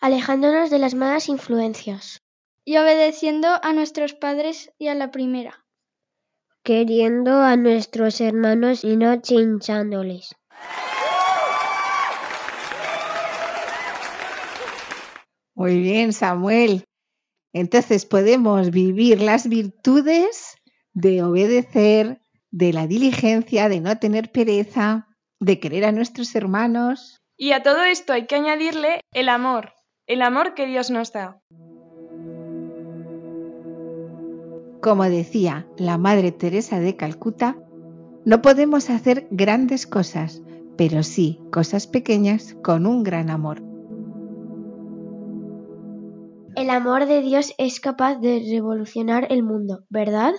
Alejándonos 0.00 0.68
de 0.70 0.78
las 0.78 0.94
malas 0.94 1.28
influencias. 1.28 2.18
Y 2.68 2.76
obedeciendo 2.76 3.48
a 3.62 3.72
nuestros 3.72 4.12
padres 4.12 4.74
y 4.78 4.88
a 4.88 4.94
la 4.94 5.10
primera. 5.10 5.64
Queriendo 6.62 7.40
a 7.40 7.56
nuestros 7.56 8.20
hermanos 8.20 8.84
y 8.84 8.98
no 8.98 9.22
chinchándoles. 9.22 10.36
Muy 15.54 15.80
bien, 15.80 16.12
Samuel. 16.12 16.84
Entonces 17.54 18.04
podemos 18.04 18.70
vivir 18.70 19.22
las 19.22 19.48
virtudes 19.48 20.56
de 20.92 21.22
obedecer, 21.22 22.20
de 22.50 22.74
la 22.74 22.86
diligencia, 22.86 23.70
de 23.70 23.80
no 23.80 23.98
tener 23.98 24.30
pereza, 24.30 25.08
de 25.40 25.58
querer 25.58 25.86
a 25.86 25.92
nuestros 25.92 26.34
hermanos. 26.34 27.16
Y 27.38 27.52
a 27.52 27.62
todo 27.62 27.82
esto 27.84 28.12
hay 28.12 28.26
que 28.26 28.34
añadirle 28.34 29.00
el 29.14 29.30
amor, 29.30 29.72
el 30.06 30.20
amor 30.20 30.52
que 30.52 30.66
Dios 30.66 30.90
nos 30.90 31.14
da. 31.14 31.40
Como 34.80 35.04
decía 35.04 35.66
la 35.76 35.98
Madre 35.98 36.30
Teresa 36.30 36.78
de 36.78 36.96
Calcuta, 36.96 37.56
no 38.24 38.42
podemos 38.42 38.90
hacer 38.90 39.26
grandes 39.30 39.86
cosas, 39.86 40.42
pero 40.76 41.02
sí 41.02 41.40
cosas 41.50 41.86
pequeñas 41.86 42.56
con 42.62 42.86
un 42.86 43.02
gran 43.02 43.30
amor. 43.30 43.62
El 46.54 46.70
amor 46.70 47.06
de 47.06 47.22
Dios 47.22 47.54
es 47.58 47.80
capaz 47.80 48.16
de 48.16 48.44
revolucionar 48.50 49.26
el 49.30 49.42
mundo, 49.42 49.84
¿verdad? 49.90 50.34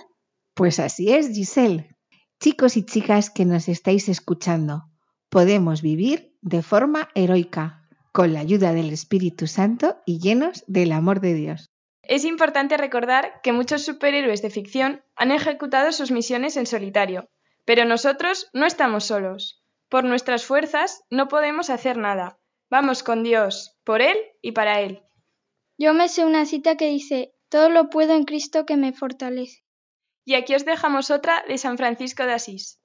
Pues 0.54 0.78
así 0.78 1.12
es, 1.12 1.28
Giselle. 1.34 1.96
Chicos 2.40 2.76
y 2.76 2.84
chicas 2.84 3.30
que 3.30 3.44
nos 3.44 3.68
estáis 3.68 4.08
escuchando, 4.08 4.84
podemos 5.28 5.82
vivir 5.82 6.34
de 6.40 6.62
forma 6.62 7.08
heroica, 7.14 7.88
con 8.12 8.32
la 8.32 8.40
ayuda 8.40 8.72
del 8.72 8.90
Espíritu 8.90 9.46
Santo 9.46 9.96
y 10.06 10.18
llenos 10.18 10.64
del 10.66 10.92
amor 10.92 11.20
de 11.20 11.34
Dios. 11.34 11.70
Es 12.02 12.24
importante 12.24 12.76
recordar 12.76 13.40
que 13.42 13.52
muchos 13.52 13.84
superhéroes 13.84 14.42
de 14.42 14.50
ficción 14.50 15.04
han 15.16 15.30
ejecutado 15.30 15.92
sus 15.92 16.10
misiones 16.10 16.56
en 16.56 16.66
solitario, 16.66 17.28
pero 17.64 17.84
nosotros 17.84 18.48
no 18.52 18.66
estamos 18.66 19.04
solos. 19.04 19.62
Por 19.88 20.04
nuestras 20.04 20.44
fuerzas 20.44 21.02
no 21.10 21.28
podemos 21.28 21.70
hacer 21.70 21.96
nada. 21.96 22.38
Vamos 22.70 23.02
con 23.02 23.22
Dios, 23.22 23.76
por 23.84 24.00
Él 24.00 24.16
y 24.40 24.52
para 24.52 24.80
Él. 24.80 25.02
Yo 25.78 25.94
me 25.94 26.08
sé 26.08 26.24
una 26.24 26.46
cita 26.46 26.76
que 26.76 26.86
dice, 26.86 27.32
todo 27.48 27.68
lo 27.70 27.90
puedo 27.90 28.14
en 28.14 28.24
Cristo 28.24 28.66
que 28.66 28.76
me 28.76 28.92
fortalece. 28.92 29.64
Y 30.24 30.34
aquí 30.34 30.54
os 30.54 30.64
dejamos 30.64 31.10
otra 31.10 31.44
de 31.48 31.58
San 31.58 31.76
Francisco 31.76 32.24
de 32.24 32.32
Asís. 32.32 32.79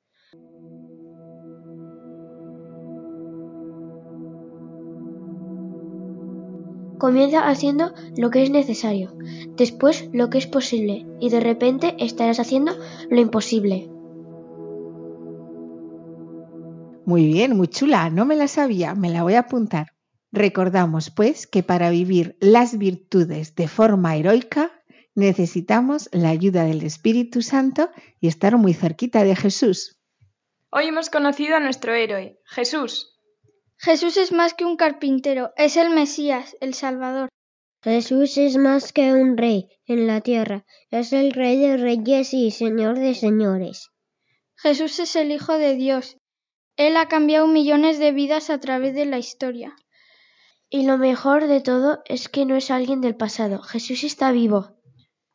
Comienza 7.06 7.48
haciendo 7.48 7.94
lo 8.18 8.32
que 8.32 8.42
es 8.42 8.50
necesario, 8.50 9.16
después 9.58 10.10
lo 10.12 10.32
que 10.32 10.40
es 10.40 10.48
posible 10.48 11.06
y 11.20 11.30
de 11.30 11.40
repente 11.40 11.96
estarás 12.00 12.40
haciendo 12.40 12.76
lo 13.12 13.22
imposible. 13.22 13.88
Muy 17.06 17.28
bien, 17.28 17.56
muy 17.56 17.68
chula, 17.68 18.10
no 18.10 18.26
me 18.26 18.36
la 18.36 18.48
sabía, 18.48 18.96
me 18.96 19.12
la 19.12 19.22
voy 19.22 19.36
a 19.36 19.42
apuntar. 19.42 19.94
Recordamos, 20.32 21.12
pues, 21.12 21.46
que 21.46 21.62
para 21.62 21.92
vivir 21.92 22.38
las 22.40 22.76
virtudes 22.80 23.54
de 23.54 23.68
forma 23.68 24.16
heroica 24.16 24.72
necesitamos 25.14 26.10
la 26.12 26.30
ayuda 26.30 26.64
del 26.64 26.82
Espíritu 26.82 27.44
Santo 27.44 27.92
y 28.20 28.30
estar 28.30 28.58
muy 28.58 28.74
cerquita 28.74 29.24
de 29.24 29.36
Jesús. 29.36 30.02
Hoy 30.72 30.88
hemos 30.88 31.12
conocido 31.12 31.56
a 31.56 31.60
nuestro 31.60 31.94
héroe, 31.94 32.40
Jesús. 32.46 33.15
Jesús 33.78 34.18
es 34.18 34.32
más 34.32 34.54
que 34.54 34.66
un 34.66 34.78
carpintero, 34.78 35.52
es 35.58 35.78
el 35.78 35.90
Mesías, 35.90 36.56
el 36.62 36.74
Salvador. 36.74 37.30
Jesús 37.84 38.38
es 38.38 38.58
más 38.58 38.94
que 38.94 39.14
un 39.14 39.38
rey 39.38 39.70
en 39.86 40.08
la 40.08 40.22
tierra, 40.22 40.66
es 40.90 41.14
el 41.14 41.32
rey 41.32 41.60
de 41.60 41.78
reyes 41.78 42.34
y 42.34 42.50
señor 42.52 42.98
de 42.98 43.14
señores. 43.14 43.92
Jesús 44.56 45.00
es 45.00 45.16
el 45.16 45.32
Hijo 45.32 45.58
de 45.58 45.76
Dios. 45.76 46.18
Él 46.78 46.98
ha 46.98 47.08
cambiado 47.08 47.48
millones 47.48 48.00
de 48.00 48.12
vidas 48.12 48.50
a 48.50 48.60
través 48.60 48.96
de 48.96 49.06
la 49.06 49.18
historia. 49.18 49.76
Y 50.70 50.88
lo 50.88 50.98
mejor 50.98 51.48
de 51.48 51.62
todo 51.62 52.02
es 52.06 52.28
que 52.28 52.46
no 52.46 52.56
es 52.56 52.72
alguien 52.72 53.02
del 53.02 53.16
pasado, 53.16 53.62
Jesús 53.62 54.04
está 54.04 54.32
vivo. 54.32 54.76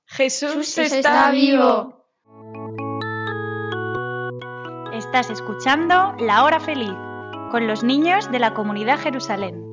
Jesús, 0.06 0.76
está, 0.76 1.30
vivo. 1.30 2.04
Estás 4.92 5.30
escuchando 5.30 6.16
La 6.18 6.42
Hora 6.42 6.58
Feliz 6.58 7.09
con 7.50 7.66
los 7.66 7.82
niños 7.82 8.30
de 8.30 8.38
la 8.38 8.54
comunidad 8.54 9.00
Jerusalén. 9.00 9.64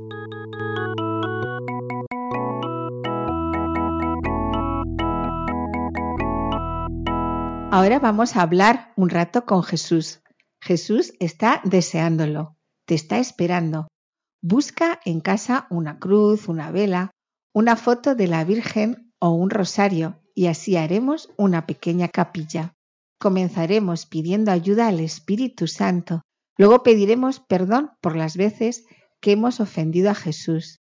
Ahora 7.72 8.00
vamos 8.00 8.36
a 8.36 8.42
hablar 8.42 8.94
un 8.96 9.10
rato 9.10 9.46
con 9.46 9.62
Jesús. 9.62 10.22
Jesús 10.60 11.14
está 11.20 11.62
deseándolo, 11.64 12.58
te 12.86 12.96
está 12.96 13.20
esperando. 13.20 13.88
Busca 14.42 15.00
en 15.06 15.20
casa 15.20 15.68
una 15.70 16.00
cruz, 16.00 16.48
una 16.48 16.72
vela, 16.72 17.12
una 17.54 17.76
foto 17.76 18.16
de 18.16 18.28
la 18.28 18.44
Virgen 18.44 19.14
o 19.20 19.30
un 19.30 19.52
rosario 19.52 20.20
y 20.34 20.48
así 20.48 20.78
haremos 20.78 21.30
una 21.38 21.68
pequeña 21.68 22.08
capilla. 22.08 22.74
Comenzaremos 23.20 24.08
pidiendo 24.08 24.52
ayuda 24.52 24.88
al 24.88 25.00
Espíritu 25.00 25.68
Santo. 25.68 26.24
Luego 26.58 26.84
pediremos 26.84 27.40
perdón 27.40 27.92
por 28.02 28.16
las 28.16 28.36
veces 28.36 28.86
que 29.22 29.32
hemos 29.32 29.60
ofendido 29.60 30.10
a 30.10 30.16
Jesús. 30.16 30.82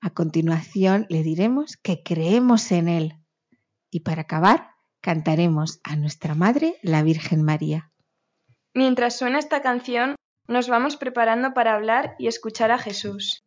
A 0.00 0.10
continuación 0.10 1.06
le 1.08 1.22
diremos 1.22 1.76
que 1.76 2.02
creemos 2.02 2.70
en 2.72 2.88
Él. 2.88 3.14
Y 3.90 4.00
para 4.00 4.22
acabar, 4.22 4.70
cantaremos 5.00 5.80
a 5.84 5.96
nuestra 5.96 6.34
Madre, 6.34 6.76
la 6.82 7.02
Virgen 7.02 7.42
María. 7.42 7.90
Mientras 8.74 9.16
suena 9.16 9.38
esta 9.38 9.62
canción, 9.62 10.16
nos 10.48 10.68
vamos 10.68 10.96
preparando 10.96 11.54
para 11.54 11.74
hablar 11.74 12.14
y 12.18 12.26
escuchar 12.28 12.70
a 12.70 12.78
Jesús. 12.78 13.44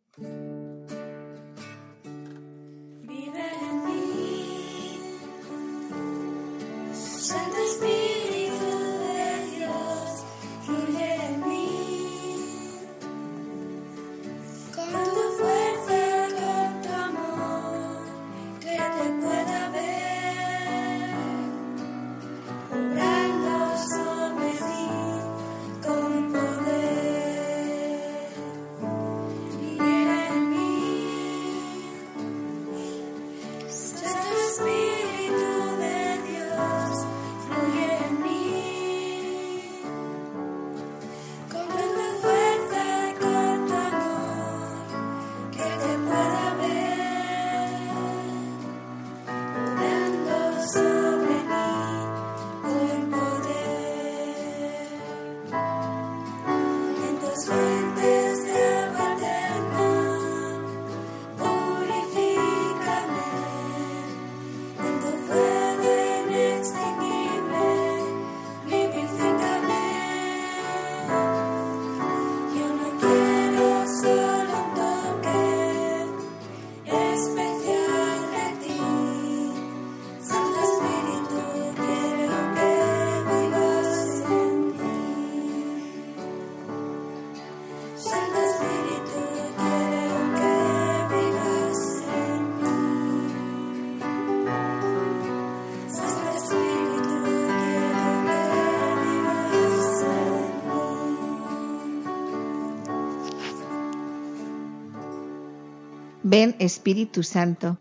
Ven 106.32 106.54
Espíritu 106.60 107.24
Santo. 107.24 107.80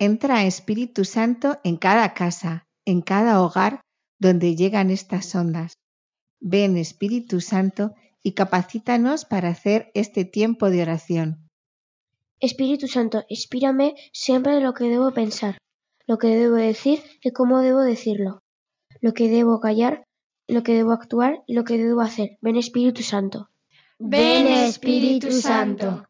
Entra 0.00 0.46
Espíritu 0.46 1.04
Santo 1.04 1.60
en 1.62 1.76
cada 1.76 2.12
casa, 2.12 2.66
en 2.84 3.02
cada 3.02 3.40
hogar 3.40 3.82
donde 4.18 4.56
llegan 4.56 4.90
estas 4.90 5.32
ondas. 5.36 5.74
Ven 6.40 6.76
Espíritu 6.76 7.40
Santo 7.40 7.94
y 8.20 8.32
capacítanos 8.32 9.24
para 9.24 9.50
hacer 9.50 9.92
este 9.94 10.24
tiempo 10.24 10.70
de 10.70 10.82
oración. 10.82 11.48
Espíritu 12.40 12.88
Santo, 12.88 13.22
inspírame 13.28 13.94
siempre 14.12 14.60
lo 14.60 14.74
que 14.74 14.86
debo 14.86 15.12
pensar, 15.12 15.58
lo 16.08 16.18
que 16.18 16.34
debo 16.34 16.56
decir 16.56 16.98
y 17.22 17.30
cómo 17.30 17.60
debo 17.60 17.82
decirlo, 17.82 18.40
lo 19.02 19.14
que 19.14 19.28
debo 19.28 19.60
callar, 19.60 20.02
lo 20.48 20.64
que 20.64 20.74
debo 20.74 20.90
actuar 20.90 21.44
y 21.46 21.54
lo 21.54 21.62
que 21.62 21.78
debo 21.78 22.00
hacer. 22.00 22.38
Ven 22.40 22.56
Espíritu 22.56 23.04
Santo. 23.04 23.50
Ven, 24.00 24.48
Espíritu 24.48 25.30
Santo. 25.30 26.08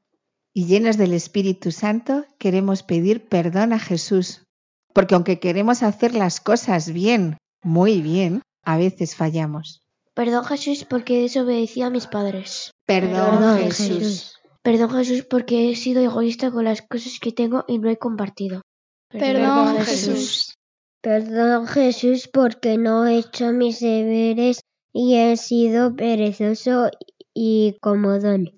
Y 0.56 0.66
llenos 0.66 0.96
del 0.96 1.12
Espíritu 1.12 1.72
Santo 1.72 2.24
queremos 2.38 2.84
pedir 2.84 3.28
perdón 3.28 3.72
a 3.72 3.80
Jesús, 3.80 4.44
porque 4.92 5.16
aunque 5.16 5.40
queremos 5.40 5.82
hacer 5.82 6.14
las 6.14 6.40
cosas 6.40 6.92
bien, 6.92 7.38
muy 7.64 8.00
bien, 8.00 8.40
a 8.62 8.78
veces 8.78 9.16
fallamos. 9.16 9.82
Perdón 10.14 10.44
Jesús 10.44 10.86
porque 10.88 11.22
desobedecí 11.22 11.82
a 11.82 11.90
mis 11.90 12.06
padres. 12.06 12.70
Perdón, 12.86 13.38
Perdón, 13.38 13.58
Jesús. 13.58 13.88
Jesús. 13.88 14.34
Perdón 14.62 14.90
Jesús 14.90 15.26
porque 15.28 15.70
he 15.70 15.74
sido 15.74 16.00
egoísta 16.00 16.52
con 16.52 16.64
las 16.64 16.82
cosas 16.82 17.18
que 17.20 17.32
tengo 17.32 17.64
y 17.66 17.78
no 17.78 17.90
he 17.90 17.96
compartido. 17.96 18.62
Perdón, 19.10 19.78
Jesús. 19.84 20.54
Perdón 21.00 21.66
Jesús 21.66 22.28
porque 22.32 22.78
no 22.78 23.06
he 23.06 23.18
hecho 23.18 23.52
mis 23.52 23.80
deberes 23.80 24.60
y 24.92 25.16
he 25.16 25.36
sido 25.36 25.96
perezoso 25.96 26.90
y 27.34 27.76
comodón. 27.80 28.52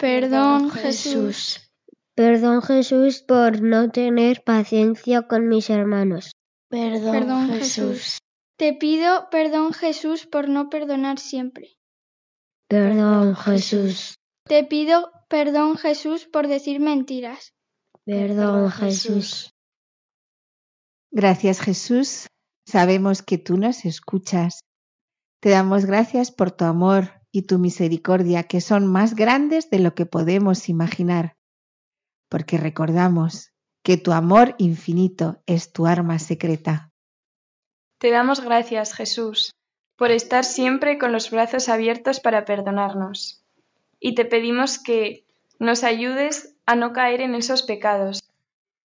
Perdón, 0.00 0.70
Jesús. 0.70 1.70
Perdón 2.14 2.62
Jesús 2.62 3.22
por 3.22 3.60
no 3.60 3.90
tener 3.90 4.42
paciencia 4.42 5.28
con 5.28 5.46
mis 5.46 5.68
hermanos. 5.68 6.32
Perdón, 6.70 7.12
Perdón, 7.12 7.48
Jesús. 7.48 7.98
Jesús. 7.98 8.18
Te 8.56 8.72
pido 8.72 9.28
perdón, 9.30 9.74
Jesús, 9.74 10.26
por 10.26 10.48
no 10.48 10.70
perdonar 10.70 11.18
siempre. 11.18 11.76
Perdón 12.66 13.36
Jesús. 13.36 14.14
Te 14.44 14.64
pido 14.64 15.12
perdón, 15.28 15.76
Jesús, 15.76 16.24
por 16.24 16.48
decir 16.48 16.80
mentiras. 16.80 17.52
Perdón 18.06 18.70
Jesús. 18.70 19.50
Gracias 21.10 21.60
Jesús. 21.60 22.26
Sabemos 22.66 23.22
que 23.22 23.36
tú 23.36 23.58
nos 23.58 23.84
escuchas. 23.84 24.60
Te 25.40 25.50
damos 25.50 25.84
gracias 25.84 26.30
por 26.30 26.52
tu 26.52 26.64
amor 26.64 27.19
y 27.32 27.42
tu 27.42 27.58
misericordia, 27.58 28.44
que 28.44 28.60
son 28.60 28.86
más 28.86 29.14
grandes 29.14 29.70
de 29.70 29.78
lo 29.78 29.94
que 29.94 30.06
podemos 30.06 30.68
imaginar, 30.68 31.36
porque 32.28 32.58
recordamos 32.58 33.52
que 33.82 33.96
tu 33.96 34.12
amor 34.12 34.54
infinito 34.58 35.42
es 35.46 35.72
tu 35.72 35.86
arma 35.86 36.18
secreta. 36.18 36.90
Te 37.98 38.10
damos 38.10 38.40
gracias, 38.40 38.94
Jesús, 38.94 39.52
por 39.96 40.10
estar 40.10 40.44
siempre 40.44 40.98
con 40.98 41.12
los 41.12 41.30
brazos 41.30 41.68
abiertos 41.68 42.20
para 42.20 42.44
perdonarnos. 42.44 43.44
Y 43.98 44.14
te 44.14 44.24
pedimos 44.24 44.78
que 44.78 45.26
nos 45.58 45.84
ayudes 45.84 46.56
a 46.66 46.74
no 46.74 46.92
caer 46.92 47.20
en 47.20 47.34
esos 47.34 47.62
pecados, 47.62 48.22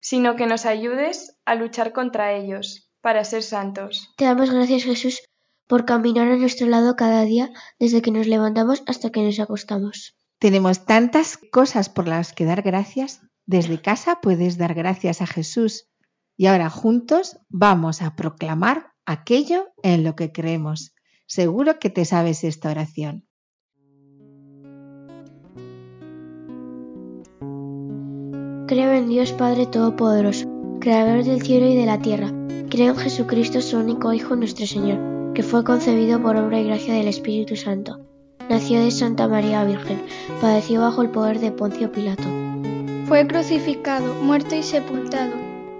sino 0.02 0.36
que 0.36 0.46
nos 0.46 0.66
ayudes 0.66 1.38
a 1.46 1.56
luchar 1.56 1.94
contra 1.94 2.34
ellos, 2.34 2.90
para 3.02 3.24
ser 3.24 3.44
santos. 3.44 4.14
Te 4.18 4.26
damos 4.26 4.52
gracias 4.52 4.84
Jesús 4.84 5.22
por 5.68 5.86
caminar 5.86 6.28
a 6.28 6.38
nuestro 6.38 6.68
lado 6.68 6.96
cada 6.96 7.24
día 7.24 7.52
desde 7.80 8.02
que 8.02 8.12
nos 8.12 8.28
levantamos 8.28 8.84
hasta 8.88 9.10
que 9.10 9.22
nos 9.22 9.40
acostamos. 9.40 10.16
Tenemos 10.40 10.86
tantas 10.86 11.38
cosas 11.52 11.90
por 11.90 12.08
las 12.08 12.34
que 12.34 12.46
dar 12.46 12.62
gracias. 12.62 13.22
Desde 13.46 13.82
casa 13.82 14.20
puedes 14.22 14.58
dar 14.58 14.74
gracias 14.74 15.22
a 15.22 15.28
Jesús. 15.28 15.88
Y 16.38 16.48
ahora 16.48 16.70
juntos 16.70 17.38
vamos 17.50 18.02
a 18.02 18.16
proclamar 18.16 18.92
aquello 19.06 19.68
en 19.84 20.04
lo 20.04 20.16
que 20.16 20.32
creemos. 20.32 20.94
Seguro 21.28 21.80
que 21.80 21.90
te 21.90 22.06
sabes 22.06 22.44
esta 22.44 22.70
oración. 22.70 23.28
Creo 28.68 28.94
en 28.94 29.08
Dios 29.08 29.32
Padre 29.32 29.68
Todopoderoso, 29.68 30.48
Creador 30.80 31.24
del 31.24 31.42
cielo 31.42 31.68
y 31.68 31.76
de 31.76 31.86
la 31.86 32.00
tierra. 32.00 32.32
Creo 32.70 32.94
en 32.94 32.98
Jesucristo, 32.98 33.62
su 33.62 33.78
único 33.78 34.12
Hijo, 34.12 34.36
nuestro 34.36 34.66
Señor, 34.66 35.15
que 35.36 35.44
fue 35.44 35.64
concebido 35.64 36.20
por 36.20 36.38
obra 36.38 36.60
y 36.60 36.64
gracia 36.66 36.96
del 36.96 37.08
Espíritu 37.08 37.56
Santo. 37.56 38.00
Nació 38.50 38.80
de 38.80 38.90
Santa 38.90 39.28
María 39.28 39.64
Virgen, 39.66 40.02
padeció 40.42 40.82
bajo 40.82 41.02
el 41.02 41.10
poder 41.10 41.40
de 41.40 41.52
Poncio 41.52 41.92
Pilato. 41.92 42.24
Fue 43.06 43.28
crucificado, 43.28 44.16
muerto 44.16 44.56
y 44.56 44.64
sepultado. 44.64 45.34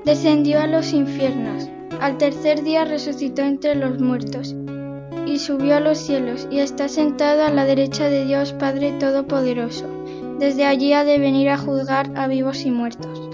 Descendió 0.04 0.60
a 0.60 0.68
los 0.68 0.94
infiernos. 0.94 1.70
Al 2.02 2.18
tercer 2.18 2.64
día 2.64 2.86
resucitó 2.86 3.42
entre 3.42 3.76
los 3.76 4.00
muertos. 4.00 4.56
Y 5.26 5.40
subió 5.40 5.78
a 5.78 5.80
los 5.80 5.98
cielos 5.98 6.48
y 6.52 6.60
está 6.60 6.88
sentado 6.88 7.44
a 7.44 7.50
la 7.50 7.66
derecha 7.66 8.10
de 8.10 8.26
Dios 8.26 8.54
Padre 8.54 8.92
Todopoderoso. 9.00 9.88
Desde 10.38 10.66
allí 10.66 10.94
ha 10.94 11.04
de 11.04 11.18
venir 11.18 11.50
a 11.50 11.58
juzgar 11.58 12.12
a 12.16 12.28
vivos 12.28 12.66
y 12.66 12.72
muertos. 12.72 13.25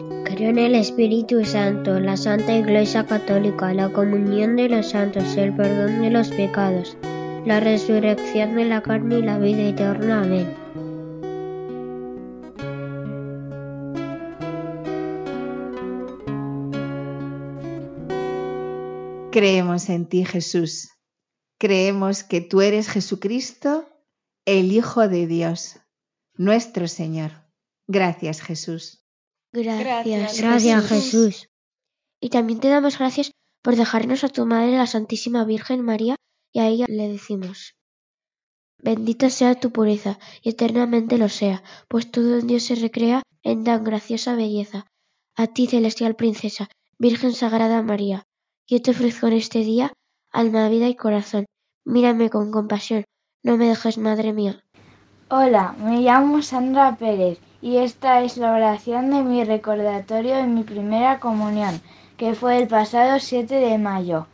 En 0.41 0.57
el 0.57 0.73
Espíritu 0.73 1.45
Santo, 1.45 1.99
la 1.99 2.17
Santa 2.17 2.57
Iglesia 2.57 3.05
Católica, 3.05 3.75
la 3.75 3.93
comunión 3.93 4.55
de 4.55 4.69
los 4.69 4.89
santos, 4.89 5.37
el 5.37 5.55
perdón 5.55 6.01
de 6.01 6.09
los 6.09 6.29
pecados, 6.29 6.97
la 7.45 7.59
resurrección 7.59 8.55
de 8.55 8.65
la 8.65 8.81
carne 8.81 9.19
y 9.19 9.21
la 9.21 9.37
vida 9.37 9.61
eterna. 9.61 10.23
Amén. 10.23 10.51
Creemos 19.31 19.89
en 19.89 20.07
ti, 20.07 20.25
Jesús. 20.25 20.89
Creemos 21.59 22.23
que 22.23 22.41
tú 22.41 22.61
eres 22.61 22.89
Jesucristo, 22.89 23.87
el 24.45 24.71
Hijo 24.71 25.07
de 25.07 25.27
Dios, 25.27 25.77
nuestro 26.33 26.87
Señor. 26.87 27.31
Gracias, 27.87 28.41
Jesús. 28.41 29.00
Gracias, 29.53 30.39
Gracias, 30.39 30.87
Jesús. 30.87 31.49
Y 32.21 32.29
también 32.29 32.59
te 32.59 32.69
damos 32.69 32.97
gracias 32.97 33.31
por 33.61 33.75
dejarnos 33.75 34.23
a 34.23 34.29
tu 34.29 34.45
Madre, 34.45 34.77
la 34.77 34.87
Santísima 34.87 35.43
Virgen 35.43 35.81
María, 35.81 36.15
y 36.53 36.59
a 36.59 36.67
ella 36.67 36.85
le 36.87 37.09
decimos, 37.09 37.75
bendita 38.77 39.29
sea 39.29 39.55
tu 39.55 39.71
pureza, 39.71 40.19
y 40.41 40.49
eternamente 40.49 41.17
lo 41.17 41.29
sea, 41.29 41.63
pues 41.87 42.09
todo 42.09 42.39
en 42.39 42.47
Dios 42.47 42.63
se 42.63 42.75
recrea 42.75 43.23
en 43.43 43.63
tan 43.63 43.83
graciosa 43.83 44.35
belleza. 44.35 44.87
A 45.35 45.47
ti, 45.47 45.67
celestial 45.67 46.15
princesa, 46.15 46.69
Virgen 46.97 47.33
Sagrada 47.33 47.81
María, 47.81 48.23
yo 48.67 48.81
te 48.81 48.91
ofrezco 48.91 49.27
en 49.27 49.33
este 49.33 49.59
día 49.59 49.91
alma, 50.31 50.69
vida 50.69 50.87
y 50.87 50.95
corazón. 50.95 51.45
Mírame 51.83 52.29
con 52.29 52.51
compasión, 52.51 53.03
no 53.43 53.57
me 53.57 53.67
dejes, 53.67 53.97
Madre 53.97 54.33
mía. 54.33 54.63
Hola, 55.29 55.73
me 55.79 56.01
llamo 56.01 56.41
Sandra 56.41 56.95
Pérez 56.95 57.39
y 57.61 57.77
esta 57.77 58.21
es 58.21 58.37
la 58.37 58.53
oración 58.53 59.11
de 59.11 59.21
mi 59.21 59.43
recordatorio 59.43 60.35
de 60.37 60.47
mi 60.47 60.63
primera 60.63 61.19
comunión, 61.19 61.79
que 62.17 62.33
fue 62.33 62.57
el 62.57 62.67
pasado 62.67 63.19
7 63.19 63.55
de 63.55 63.77
mayo. 63.77 64.25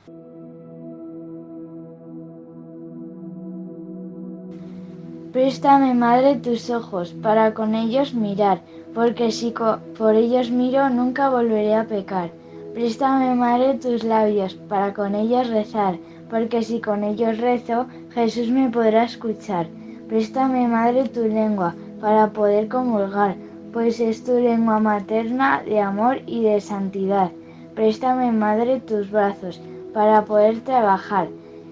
Préstame, 5.33 5.93
Madre, 5.93 6.35
tus 6.35 6.69
ojos, 6.69 7.13
para 7.21 7.53
con 7.53 7.75
ellos 7.75 8.13
mirar, 8.13 8.61
porque 8.95 9.31
si 9.31 9.53
por 9.97 10.15
ellos 10.15 10.49
miro 10.49 10.89
nunca 10.89 11.29
volveré 11.29 11.75
a 11.75 11.85
pecar. 11.85 12.31
Préstame, 12.73 13.35
Madre, 13.35 13.75
tus 13.75 14.03
labios, 14.03 14.55
para 14.69 14.93
con 14.93 15.15
ellos 15.15 15.49
rezar, 15.49 15.97
porque 16.29 16.63
si 16.63 16.79
con 16.79 17.03
ellos 17.03 17.37
rezo, 17.37 17.87
Jesús 18.13 18.49
me 18.49 18.69
podrá 18.69 19.03
escuchar. 19.03 19.67
Préstame, 20.07 20.67
Madre, 20.67 21.09
tu 21.09 21.27
lengua, 21.27 21.75
para 21.99 22.27
poder 22.31 22.67
comulgar, 22.67 23.35
pues 23.73 23.99
es 23.99 24.23
tu 24.23 24.33
lengua 24.39 24.79
materna 24.79 25.61
de 25.63 25.79
amor 25.79 26.21
y 26.25 26.43
de 26.43 26.61
santidad. 26.61 27.31
Préstame, 27.75 28.31
Madre, 28.31 28.79
tus 28.79 29.11
brazos, 29.11 29.61
para 29.93 30.25
poder 30.25 30.61
trabajar, 30.61 31.27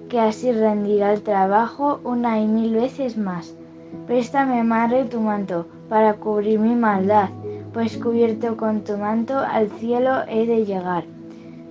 que 0.09 0.19
así 0.19 0.51
rendirá 0.51 1.13
el 1.13 1.21
trabajo 1.21 1.99
una 2.03 2.39
y 2.39 2.47
mil 2.47 2.75
veces 2.75 3.17
más. 3.17 3.55
Préstame, 4.07 4.63
Madre, 4.63 5.05
tu 5.05 5.19
manto, 5.19 5.65
para 5.89 6.13
cubrir 6.13 6.59
mi 6.59 6.75
maldad, 6.75 7.29
pues 7.73 7.97
cubierto 7.97 8.55
con 8.55 8.81
tu 8.83 8.97
manto 8.97 9.37
al 9.39 9.69
cielo 9.71 10.21
he 10.27 10.45
de 10.45 10.65
llegar. 10.65 11.05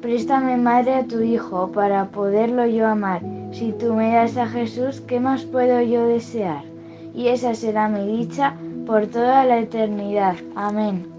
Préstame, 0.01 0.57
Madre, 0.57 0.95
a 0.97 1.05
tu 1.07 1.21
Hijo, 1.21 1.71
para 1.73 2.07
poderlo 2.09 2.67
yo 2.67 2.87
amar. 2.87 3.23
Si 3.53 3.73
tú 3.73 3.95
me 3.95 4.13
das 4.13 4.37
a 4.37 4.47
Jesús, 4.47 5.01
¿qué 5.01 5.21
más 5.21 5.45
puedo 5.45 5.81
yo 5.81 6.07
desear? 6.07 6.74
Y 7.15 7.29
esa 7.29 7.55
será 7.55 7.89
mi 7.89 8.19
dicha 8.19 8.55
por 8.87 9.07
toda 9.07 9.45
la 9.45 9.59
eternidad. 9.59 10.37
Amén. 10.57 11.15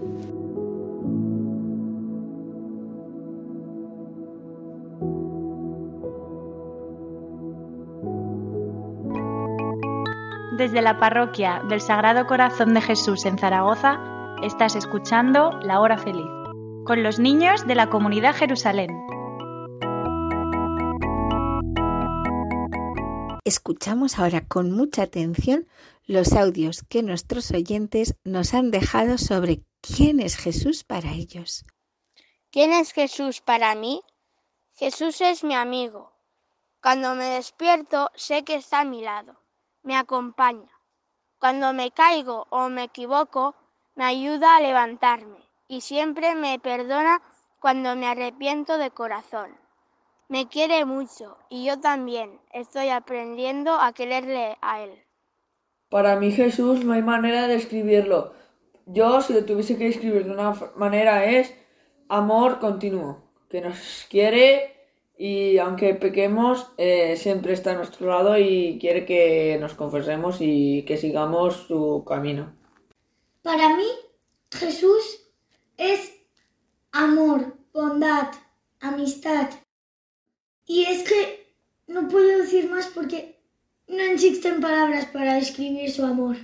Desde 10.56 10.80
la 10.80 10.98
parroquia 10.98 11.62
del 11.68 11.80
Sagrado 11.80 12.26
Corazón 12.26 12.72
de 12.72 12.80
Jesús 12.80 13.26
en 13.26 13.36
Zaragoza, 13.36 14.00
estás 14.42 14.74
escuchando 14.74 15.50
La 15.62 15.80
Hora 15.80 15.98
Feliz, 15.98 16.26
con 16.84 17.02
los 17.02 17.18
niños 17.18 17.66
de 17.66 17.74
la 17.74 17.88
comunidad 17.88 18.34
Jerusalén. 18.34 19.15
Escuchamos 23.46 24.18
ahora 24.18 24.44
con 24.44 24.72
mucha 24.72 25.02
atención 25.04 25.68
los 26.04 26.32
audios 26.32 26.82
que 26.90 27.04
nuestros 27.04 27.52
oyentes 27.52 28.16
nos 28.24 28.54
han 28.54 28.72
dejado 28.72 29.18
sobre 29.18 29.62
quién 29.80 30.18
es 30.18 30.36
Jesús 30.36 30.82
para 30.82 31.12
ellos. 31.12 31.64
¿Quién 32.50 32.72
es 32.72 32.90
Jesús 32.90 33.40
para 33.42 33.76
mí? 33.76 34.02
Jesús 34.74 35.20
es 35.20 35.44
mi 35.44 35.54
amigo. 35.54 36.12
Cuando 36.82 37.14
me 37.14 37.26
despierto 37.26 38.10
sé 38.16 38.42
que 38.42 38.56
está 38.56 38.80
a 38.80 38.84
mi 38.84 39.00
lado, 39.00 39.40
me 39.84 39.96
acompaña. 39.96 40.72
Cuando 41.38 41.72
me 41.72 41.92
caigo 41.92 42.48
o 42.50 42.68
me 42.68 42.82
equivoco, 42.82 43.54
me 43.94 44.06
ayuda 44.06 44.56
a 44.56 44.60
levantarme 44.60 45.38
y 45.68 45.82
siempre 45.82 46.34
me 46.34 46.58
perdona 46.58 47.22
cuando 47.60 47.94
me 47.94 48.08
arrepiento 48.08 48.76
de 48.76 48.90
corazón. 48.90 49.56
Me 50.28 50.48
quiere 50.48 50.84
mucho 50.84 51.38
y 51.48 51.64
yo 51.66 51.78
también 51.80 52.40
estoy 52.52 52.88
aprendiendo 52.88 53.72
a 53.72 53.92
quererle 53.92 54.56
a 54.60 54.82
él. 54.82 54.90
Para 55.88 56.16
mí 56.16 56.32
Jesús 56.32 56.84
no 56.84 56.94
hay 56.94 57.02
manera 57.02 57.46
de 57.46 57.54
describirlo. 57.54 58.34
Yo, 58.86 59.20
si 59.20 59.34
lo 59.34 59.44
tuviese 59.44 59.78
que 59.78 59.84
describir 59.84 60.24
de 60.24 60.32
una 60.32 60.52
manera, 60.76 61.24
es 61.24 61.54
amor 62.08 62.58
continuo, 62.58 63.22
que 63.48 63.60
nos 63.60 64.06
quiere 64.10 64.76
y 65.16 65.58
aunque 65.58 65.94
pequemos, 65.94 66.72
eh, 66.76 67.16
siempre 67.16 67.52
está 67.52 67.72
a 67.72 67.76
nuestro 67.76 68.08
lado 68.08 68.36
y 68.36 68.78
quiere 68.80 69.06
que 69.06 69.56
nos 69.60 69.74
confesemos 69.74 70.38
y 70.40 70.84
que 70.84 70.96
sigamos 70.96 71.66
su 71.68 72.04
camino. 72.06 72.54
Para 73.42 73.76
mí, 73.76 73.88
Jesús 74.52 75.30
es 75.76 76.12
amor, 76.92 77.56
bondad, 77.72 78.28
amistad. 78.80 79.50
Y 80.66 80.84
es 80.84 81.08
que 81.08 81.54
no 81.86 82.08
puedo 82.08 82.38
decir 82.38 82.68
más 82.68 82.86
porque 82.88 83.40
no 83.86 84.02
existen 84.02 84.60
palabras 84.60 85.06
para 85.06 85.34
describir 85.34 85.90
su 85.90 86.04
amor. 86.04 86.36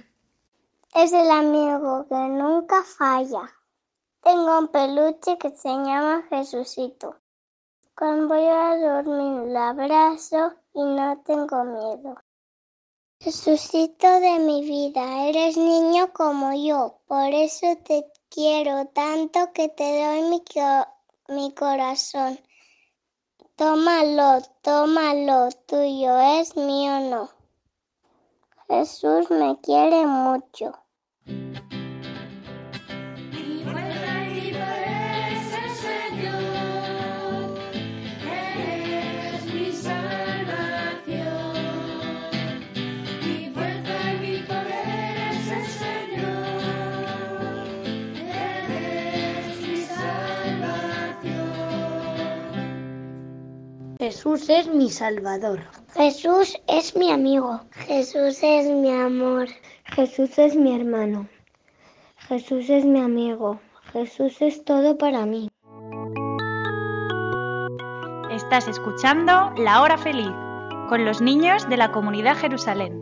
Es 0.94 1.12
el 1.12 1.30
amigo 1.30 2.06
que 2.08 2.14
nunca 2.14 2.85
falla. 2.85 3.50
Tengo 4.22 4.58
un 4.58 4.68
peluche 4.68 5.37
que 5.38 5.50
se 5.50 5.68
llama 5.68 6.24
Jesucito. 6.30 7.16
Cuando 7.96 8.28
voy 8.28 8.46
a 8.46 8.76
dormir 8.76 9.50
lo 9.52 9.58
abrazo 9.58 10.54
y 10.74 10.82
no 10.82 11.20
tengo 11.26 11.64
miedo. 11.64 12.16
Jesucito 13.18 14.20
de 14.20 14.38
mi 14.38 14.62
vida, 14.62 15.28
eres 15.28 15.56
niño 15.56 16.12
como 16.12 16.52
yo, 16.54 16.98
por 17.06 17.32
eso 17.32 17.76
te 17.85 18.04
quiero 18.28 18.87
tanto 18.87 19.52
que 19.52 19.68
te 19.68 20.04
doy 20.04 20.22
mi, 20.22 20.42
mi 21.28 21.54
corazón. 21.54 22.38
Tómalo, 23.62 24.42
tómalo, 24.62 25.48
tuyo 25.66 26.18
es 26.18 26.57
mío 26.57 26.98
no. 26.98 27.31
Jesús 28.66 29.31
me 29.31 29.57
quiere 29.61 30.05
mucho. 30.05 30.72
Jesús 54.02 54.50
es 54.50 54.66
mi 54.66 54.90
Salvador. 54.90 55.60
Jesús 55.94 56.60
es 56.66 56.96
mi 56.96 57.12
amigo. 57.12 57.60
Jesús 57.86 58.42
es 58.42 58.68
mi 58.68 58.90
amor. 58.90 59.46
Jesús 59.94 60.36
es 60.40 60.56
mi 60.56 60.74
hermano. 60.74 61.28
Jesús 62.26 62.68
es 62.68 62.84
mi 62.84 62.98
amigo. 62.98 63.60
Jesús 63.92 64.42
es 64.42 64.64
todo 64.64 64.98
para 64.98 65.24
mí. 65.24 65.48
Estás 68.32 68.66
escuchando 68.66 69.52
La 69.56 69.80
Hora 69.80 69.96
Feliz 69.96 70.32
con 70.88 71.04
los 71.04 71.20
niños 71.20 71.68
de 71.68 71.76
la 71.76 71.92
comunidad 71.92 72.36
Jerusalén. 72.36 73.01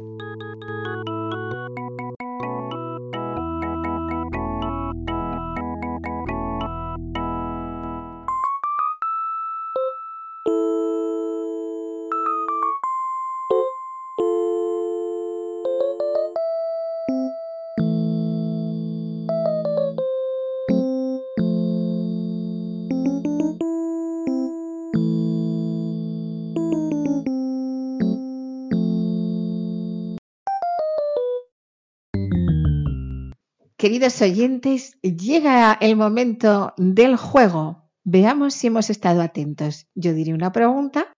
Queridos 33.80 34.20
oyentes, 34.20 35.00
llega 35.00 35.72
el 35.80 35.96
momento 35.96 36.74
del 36.76 37.16
juego. 37.16 37.88
Veamos 38.04 38.52
si 38.52 38.66
hemos 38.66 38.90
estado 38.90 39.22
atentos. 39.22 39.86
Yo 39.94 40.12
diré 40.12 40.34
una 40.34 40.52
pregunta, 40.52 41.14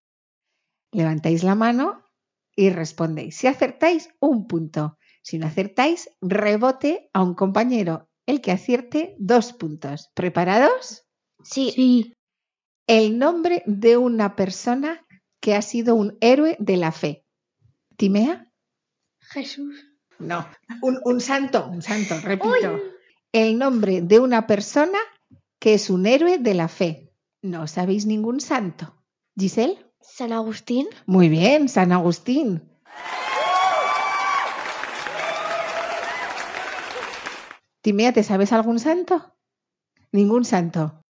levantáis 0.92 1.42
la 1.42 1.56
mano 1.56 2.04
y 2.54 2.70
respondéis. 2.70 3.36
Si 3.36 3.48
acertáis, 3.48 4.10
un 4.20 4.46
punto. 4.46 4.96
Si 5.24 5.40
no 5.40 5.48
acertáis, 5.48 6.08
rebote 6.20 7.10
a 7.12 7.24
un 7.24 7.34
compañero. 7.34 8.08
El 8.26 8.40
que 8.40 8.52
acierte, 8.52 9.16
dos 9.18 9.52
puntos. 9.52 10.12
¿Preparados? 10.14 11.04
Sí. 11.42 11.72
sí. 11.74 12.14
El 12.86 13.18
nombre 13.18 13.64
de 13.66 13.96
una 13.96 14.36
persona 14.36 15.04
que 15.40 15.56
ha 15.56 15.62
sido 15.62 15.96
un 15.96 16.16
héroe 16.20 16.56
de 16.60 16.76
la 16.76 16.92
fe. 16.92 17.24
¿Timea? 17.96 18.52
Jesús. 19.18 19.91
No, 20.22 20.46
un, 20.82 21.20
santo, 21.20 21.68
un 21.68 21.82
santo, 21.82 22.14
repito. 22.22 22.80
El 23.32 23.58
nombre 23.58 24.02
de 24.02 24.20
una 24.20 24.46
persona 24.46 24.98
que 25.58 25.74
es 25.74 25.90
un 25.90 26.06
héroe 26.06 26.38
de 26.38 26.54
la 26.54 26.68
fe. 26.68 27.12
¿No 27.42 27.66
sabéis 27.66 28.06
ningún 28.06 28.40
santo? 28.40 28.94
¿Giselle? 29.36 29.78
San 30.00 30.32
Agustín. 30.32 30.86
Muy 31.06 31.28
bien, 31.28 31.68
San 31.68 31.92
Agustín. 31.92 32.68
Timea, 37.80 38.12
¿te 38.12 38.22
sabes 38.22 38.52
algún 38.52 38.78
santo? 38.78 39.34
Ningún 40.12 40.44
santo. 40.44 41.02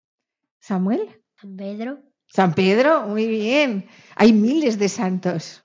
¿Samuel? 0.62 1.22
San 1.36 1.58
Pedro. 1.58 2.00
San 2.28 2.54
Pedro, 2.54 3.08
muy 3.08 3.28
bien. 3.28 3.90
Hay 4.16 4.32
miles 4.32 4.80
de 4.80 4.88
santos. 4.88 5.64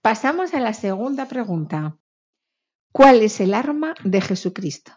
Pasamos 0.00 0.54
a 0.54 0.60
la 0.60 0.72
segunda 0.72 1.26
pregunta. 1.26 1.99
¿Cuál 2.92 3.22
es 3.22 3.40
el 3.40 3.54
arma 3.54 3.94
de 4.02 4.20
Jesucristo? 4.20 4.92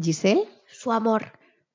Giselle. 0.00 0.48
Su 0.66 0.92
amor. 0.92 1.32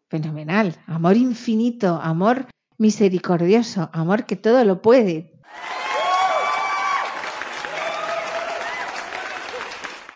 Fenomenal. 0.10 0.76
Amor 0.88 1.16
infinito, 1.18 2.00
amor 2.02 2.48
misericordioso, 2.78 3.90
amor 3.94 4.26
que 4.26 4.36
todo 4.36 4.64
lo 4.66 4.82
puede. 4.82 5.32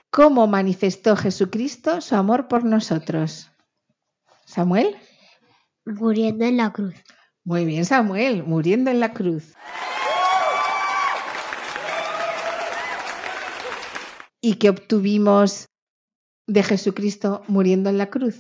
¿Cómo 0.10 0.48
manifestó 0.48 1.16
Jesucristo 1.16 2.02
su 2.02 2.16
amor 2.16 2.48
por 2.48 2.64
nosotros? 2.64 3.52
Samuel. 4.46 4.98
Muriendo 5.86 6.46
en 6.46 6.58
la 6.58 6.74
cruz. 6.74 6.96
Muy 7.44 7.66
bien, 7.66 7.86
Samuel, 7.86 8.44
muriendo 8.44 8.90
en 8.90 9.00
la 9.00 9.14
cruz. 9.14 9.54
¿Y 14.42 14.56
qué 14.56 14.70
obtuvimos 14.70 15.68
de 16.46 16.64
Jesucristo 16.64 17.42
muriendo 17.48 17.90
en 17.90 17.98
la 17.98 18.10
cruz? 18.10 18.40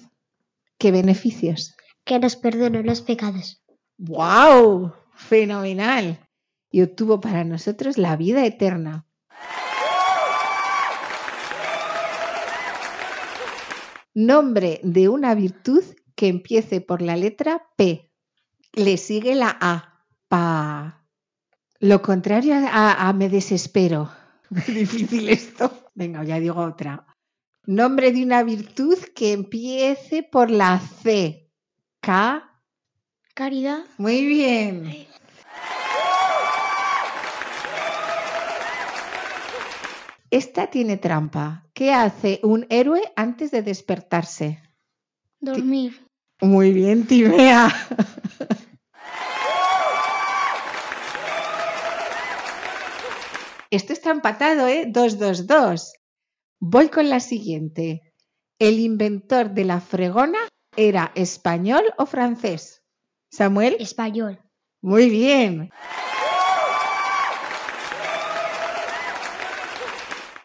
¿Qué 0.77 0.91
beneficios? 0.91 1.75
Que 2.03 2.19
nos 2.19 2.35
perdonó 2.35 2.83
los 2.83 3.01
pecados. 3.01 3.63
¡Wow! 3.97 4.93
Fenomenal. 5.15 6.19
Y 6.69 6.83
obtuvo 6.83 7.19
para 7.19 7.43
nosotros 7.43 7.97
la 7.97 8.15
vida 8.15 8.45
eterna. 8.45 9.07
Nombre 14.13 14.79
de 14.83 15.09
una 15.09 15.33
virtud 15.33 15.83
que 16.15 16.27
empiece 16.27 16.81
por 16.81 17.01
la 17.01 17.15
letra 17.15 17.67
P. 17.75 18.11
Le 18.73 18.97
sigue 18.97 19.33
la 19.33 19.57
A. 19.59 20.05
Pa. 20.27 21.07
Lo 21.79 22.01
contrario 22.01 22.55
a, 22.55 23.07
a 23.07 23.13
me 23.13 23.29
desespero. 23.29 24.11
Muy 24.49 24.75
difícil 24.75 25.29
esto. 25.29 25.89
Venga, 25.93 26.23
ya 26.23 26.39
digo 26.39 26.61
otra. 26.61 27.05
Nombre 27.65 28.11
de 28.11 28.23
una 28.23 28.43
virtud 28.43 28.97
que 29.13 29.33
empiece 29.33 30.23
por 30.23 30.49
la 30.49 30.79
C. 30.79 31.51
K. 31.99 32.49
Caridad. 33.33 33.83
Muy 33.97 34.25
bien. 34.25 35.07
Esta 40.29 40.67
tiene 40.67 40.97
trampa. 40.97 41.65
¿Qué 41.73 41.93
hace 41.93 42.39
un 42.43 42.65
héroe 42.69 43.01
antes 43.15 43.51
de 43.51 43.61
despertarse? 43.61 44.61
Dormir. 45.39 46.07
Muy 46.41 46.71
bien, 46.71 47.05
Timea. 47.05 47.73
Esto 53.69 53.93
está 53.93 54.11
empatado, 54.11 54.67
¿eh? 54.67 54.85
2-2-2. 54.87 55.91
Voy 56.59 56.89
con 56.89 57.09
la 57.09 57.19
siguiente. 57.19 58.13
¿El 58.59 58.79
inventor 58.79 59.51
de 59.51 59.65
la 59.65 59.81
fregona 59.81 60.39
era 60.75 61.11
español 61.15 61.83
o 61.97 62.05
francés? 62.05 62.81
Samuel. 63.29 63.75
Español. 63.79 64.39
Muy 64.81 65.09
bien. 65.09 65.69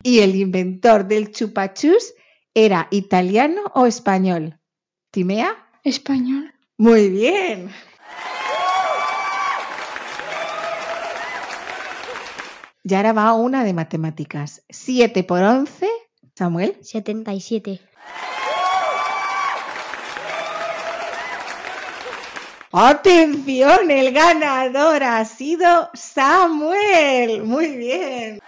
¿Y 0.03 0.19
el 0.19 0.35
inventor 0.35 1.07
del 1.07 1.31
chupachus 1.31 2.15
era 2.55 2.89
italiano 2.91 3.63
o 3.75 3.87
español? 3.87 4.59
¿Timea? 5.13 5.71
Español. 5.85 6.53
Muy 6.77 7.09
bien. 7.09 7.71
Y 12.85 12.95
ahora 12.95 13.13
va 13.13 13.35
una 13.35 13.65
de 13.65 13.73
matemáticas. 13.73 14.63
7 14.69 15.23
por 15.25 15.43
11, 15.43 15.89
Samuel. 16.35 16.77
77. 16.83 17.81
Atención, 22.73 23.91
el 23.91 24.13
ganador 24.13 25.03
ha 25.05 25.25
sido 25.27 25.91
Samuel. 25.95 27.45
Muy 27.45 27.77
bien. 27.77 28.41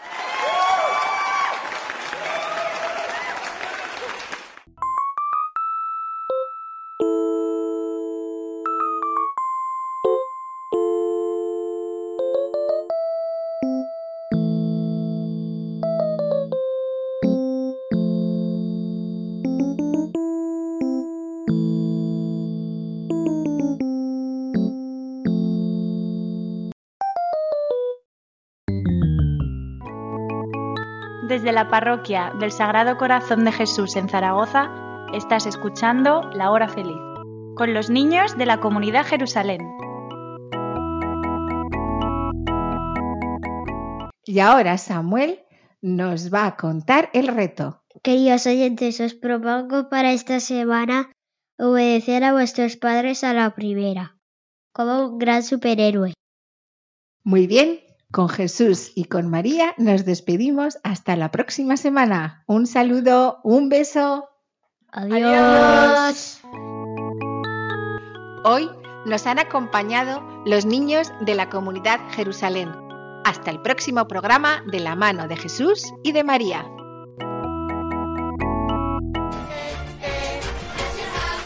Desde 31.44 31.56
la 31.56 31.68
parroquia 31.68 32.32
del 32.40 32.52
Sagrado 32.52 32.96
Corazón 32.96 33.44
de 33.44 33.52
Jesús 33.52 33.96
en 33.96 34.08
Zaragoza, 34.08 34.70
estás 35.12 35.44
escuchando 35.44 36.22
La 36.32 36.50
Hora 36.50 36.68
Feliz, 36.68 36.96
con 37.54 37.74
los 37.74 37.90
niños 37.90 38.38
de 38.38 38.46
la 38.46 38.60
comunidad 38.60 39.04
Jerusalén. 39.04 39.60
Y 44.24 44.38
ahora 44.38 44.78
Samuel 44.78 45.40
nos 45.82 46.32
va 46.32 46.46
a 46.46 46.56
contar 46.56 47.10
el 47.12 47.28
reto. 47.28 47.82
Queridos 48.02 48.46
oyentes, 48.46 48.98
os 49.00 49.12
propongo 49.12 49.90
para 49.90 50.14
esta 50.14 50.40
semana 50.40 51.12
obedecer 51.58 52.24
a 52.24 52.32
vuestros 52.32 52.78
padres 52.78 53.22
a 53.22 53.34
la 53.34 53.54
primera, 53.54 54.16
como 54.72 55.08
un 55.08 55.18
gran 55.18 55.42
superhéroe. 55.42 56.14
Muy 57.22 57.46
bien, 57.46 57.83
con 58.14 58.28
Jesús 58.28 58.92
y 58.94 59.06
con 59.06 59.28
María 59.28 59.74
nos 59.76 60.04
despedimos 60.04 60.78
hasta 60.84 61.16
la 61.16 61.32
próxima 61.32 61.76
semana. 61.76 62.44
Un 62.46 62.68
saludo, 62.68 63.40
un 63.42 63.68
beso. 63.68 64.30
Adiós. 64.92 66.40
Hoy 68.44 68.70
nos 69.04 69.26
han 69.26 69.40
acompañado 69.40 70.22
los 70.46 70.64
niños 70.64 71.12
de 71.22 71.34
la 71.34 71.50
comunidad 71.50 71.98
Jerusalén. 72.12 72.70
Hasta 73.24 73.50
el 73.50 73.60
próximo 73.62 74.06
programa 74.06 74.62
de 74.70 74.78
la 74.78 74.94
mano 74.94 75.26
de 75.26 75.36
Jesús 75.36 75.92
y 76.04 76.12
de 76.12 76.22
María. 76.22 76.64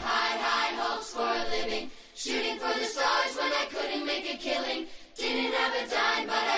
High, 0.05 0.37
high 0.45 0.77
hopes 0.77 1.15
for 1.15 1.23
a 1.23 1.49
living. 1.49 1.89
Shooting 2.15 2.59
for 2.59 2.79
the 2.79 2.85
stars 2.85 3.37
when 3.41 3.53
I 3.55 3.65
couldn't 3.71 4.05
make 4.05 4.29
a 4.35 4.37
killing. 4.37 4.87
Didn't 5.19 5.53
have 5.53 5.75
a 5.75 5.85
dime, 5.91 6.27
but 6.29 6.37
I 6.37 6.39
always 6.39 6.47
had 6.47 6.55
a 6.55 6.58